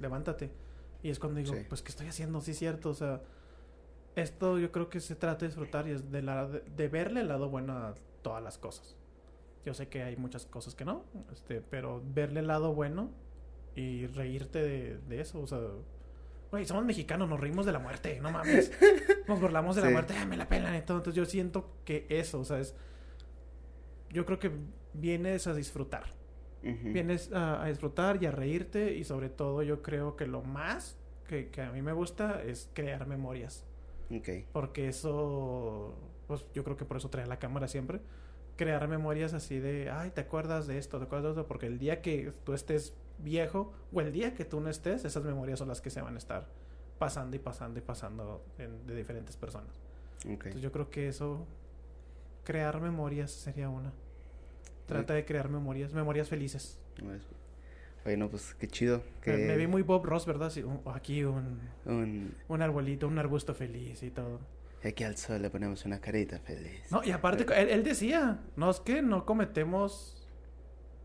[0.00, 0.50] levántate.
[1.02, 1.64] Y es cuando digo, Sí.
[1.68, 2.40] pues, ¿qué estoy haciendo?
[2.40, 3.22] Sí, es cierto, o sea,
[4.16, 7.20] esto yo creo que se trata de disfrutar y es de, la, de, de verle
[7.20, 8.96] el lado bueno a todas las cosas.
[9.64, 13.10] Yo sé que hay muchas cosas que no, este, pero verle el lado bueno
[13.74, 15.60] y reírte de, de eso, o sea,
[16.50, 18.72] güey, somos mexicanos, nos reímos de la muerte, no mames.
[19.28, 20.98] Nos burlamos de la muerte, ah, me la pelan y todo.
[20.98, 22.74] Entonces yo siento que eso, o sea, es.
[24.10, 24.50] Yo creo que
[24.92, 26.18] vienes a disfrutar.
[26.62, 28.94] Vienes a, a disfrutar y a reírte.
[28.94, 30.98] Y sobre todo, yo creo que lo más
[31.28, 33.64] que, que a mí me gusta es crear memorias.
[34.10, 34.28] Ok.
[34.52, 35.94] Porque eso.
[36.26, 38.00] Pues yo creo que por eso trae la cámara siempre.
[38.60, 39.88] Crear memorias así de.
[39.88, 40.98] Ay, ¿te acuerdas de esto?
[40.98, 41.48] ¿Te acuerdas de esto?
[41.48, 45.24] Porque el día que tú estés viejo o el día que tú no estés, esas
[45.24, 46.46] memorias son las que se van a estar
[46.98, 49.80] pasando y pasando y pasando en- de diferentes personas.
[50.48, 51.46] Entonces yo creo que eso,
[52.44, 53.94] crear memorias sería una.
[54.84, 56.78] Trata de crear memorias, memorias felices.
[57.02, 57.22] Pues,
[58.04, 59.02] Oye, no, pues qué chido.
[59.22, 60.50] Que Me, me vi muy Bob Ross, ¿verdad?
[60.50, 64.38] Sí, un- aquí un, un- un arbolito, un arbusto feliz y todo.
[64.82, 66.90] Aquí al sol le ponemos una carita feliz.
[66.90, 70.26] No, y aparte, él, él decía, no es que no cometemos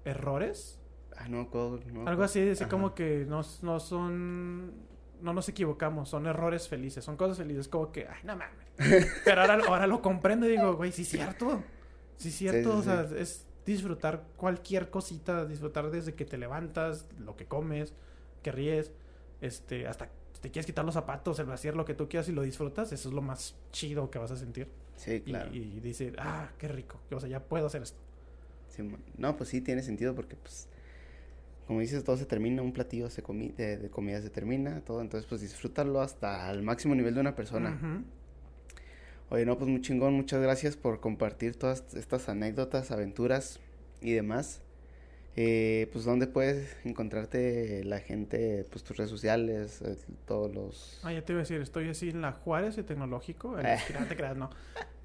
[0.06, 0.80] errores.
[1.18, 2.70] Ah, no, no Algo así, Ajá.
[2.70, 4.96] como que no, no son...
[5.22, 9.12] No nos equivocamos, son errores felices, son cosas felices, como que, ay, no mames.
[9.26, 11.64] Pero ahora, ahora lo comprendo y digo, güey, sí es cierto.
[12.18, 13.16] Sí es cierto, sí, o sea, sí.
[13.18, 17.94] es disfrutar cualquier cosita, disfrutar desde que te levantas, lo que comes,
[18.44, 18.92] que ríes,
[19.42, 20.10] este, hasta
[20.42, 23.10] te quieres quitar los zapatos, el vaciar lo que tú quieras y lo disfrutas, eso
[23.10, 24.68] es lo más chido que vas a sentir.
[24.96, 25.54] Sí, claro.
[25.54, 27.98] Y, y decir, ah, qué rico, o sea, ya puedo hacer esto.
[28.70, 28.84] Sí,
[29.18, 30.68] no, pues sí, tiene sentido porque, pues,
[31.68, 35.02] como dices, todo se termina, un platillo se comi de, de comida se termina, todo,
[35.02, 38.04] entonces, pues, disfrútalo hasta el máximo nivel de una persona.
[39.30, 43.60] Oye, no, pues, muy chingón, muchas gracias por compartir todas estas anécdotas, aventuras
[44.02, 44.62] y demás.
[45.38, 51.02] Eh, pues, ¿dónde puedes encontrarte la gente, pues, tus redes sociales, eh, todos los...
[51.04, 53.60] Ah, ya te iba a decir, estoy así en la Juárez y Tecnológico.
[53.60, 53.78] En, Eh.
[54.00, 54.50] no te creas, no.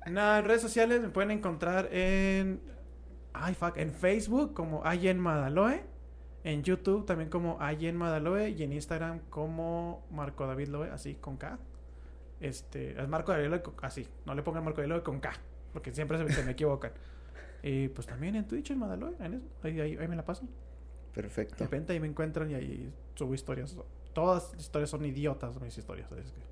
[0.09, 2.61] No, en redes sociales me pueden encontrar en.
[3.33, 3.77] Ay, fuck.
[3.77, 5.83] En Facebook como Ayen Madaloe.
[6.43, 8.49] En YouTube también como Ayen Madaloe.
[8.51, 11.59] Y en Instagram como Marco David Loe, así con K.
[12.41, 14.07] Este, es Marco David Loe, así.
[14.25, 15.33] No le pongan Marco David Loe con K.
[15.73, 16.93] Porque siempre se, se me equivocan.
[17.63, 19.13] Y pues también en Twitch en eso,
[19.63, 20.43] ahí, ahí, ahí me la paso.
[20.45, 21.65] De Perfecto.
[21.65, 23.77] repente ahí me encuentran y ahí subo historias.
[24.13, 26.11] Todas las historias son idiotas, mis historias.
[26.13, 26.51] es que-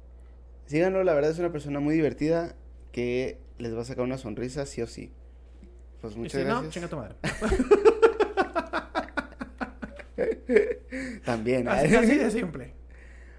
[0.67, 2.55] Síganlo, la verdad es una persona muy divertida
[2.93, 5.13] que les va a sacar una sonrisa sí o sí.
[6.01, 6.75] Pues Y muchas si no, gracias.
[6.75, 7.15] chinga tu madre.
[11.25, 11.69] También.
[11.69, 11.99] Así, ¿eh?
[11.99, 12.75] así de simple.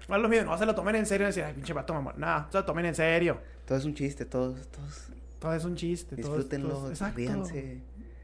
[0.08, 1.94] No es lo mismo, no se lo tomen en serio y decir, ay, pinche vato
[1.94, 2.14] mamón.
[2.16, 3.38] No, se lo tomen en serio.
[3.64, 5.09] Todo es un chiste, todo, todo es-
[5.40, 6.16] Todo es un chiste.
[6.16, 7.80] todo es- todo Disfrútenlo, es-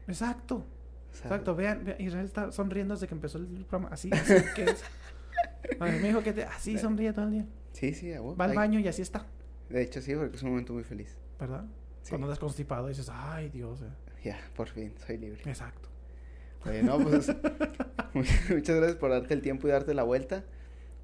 [0.07, 0.65] exacto.
[1.11, 1.55] Exacto.
[1.55, 3.89] Vean, vean, Israel está sonriendo desde que empezó el programa.
[3.91, 4.83] Así, así que es.
[5.79, 7.45] Ay, me dijo que te- así sonríe todo el día.
[7.73, 8.35] Sí, sí, a huevo.
[8.37, 9.25] Va al baño y así está.
[9.69, 11.17] De hecho, sí, porque es un momento muy feliz.
[11.39, 11.65] ¿Verdad?
[12.03, 12.09] Sí.
[12.09, 13.81] Cuando andas constipado dices, ay, Dios.
[13.81, 13.85] eh".
[14.23, 15.41] Ya, por fin, soy libre.
[15.45, 15.89] Exacto.
[16.65, 17.27] Oye, no, pues
[18.13, 20.43] muchas gracias por darte el tiempo y darte la vuelta.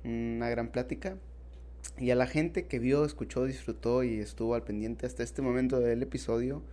[0.04, 1.18] Una gran plática.
[1.98, 5.80] Y a la gente que vio, escuchó, disfrutó y estuvo al pendiente hasta este momento
[5.80, 6.64] del episodio,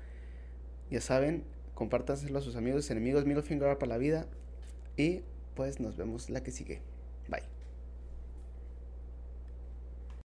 [0.91, 1.45] ya saben,
[1.75, 4.27] compártanselo a sus amigos, enemigos, middle finger para la vida.
[4.97, 5.23] Y
[5.55, 6.81] pues nos vemos la que sigue.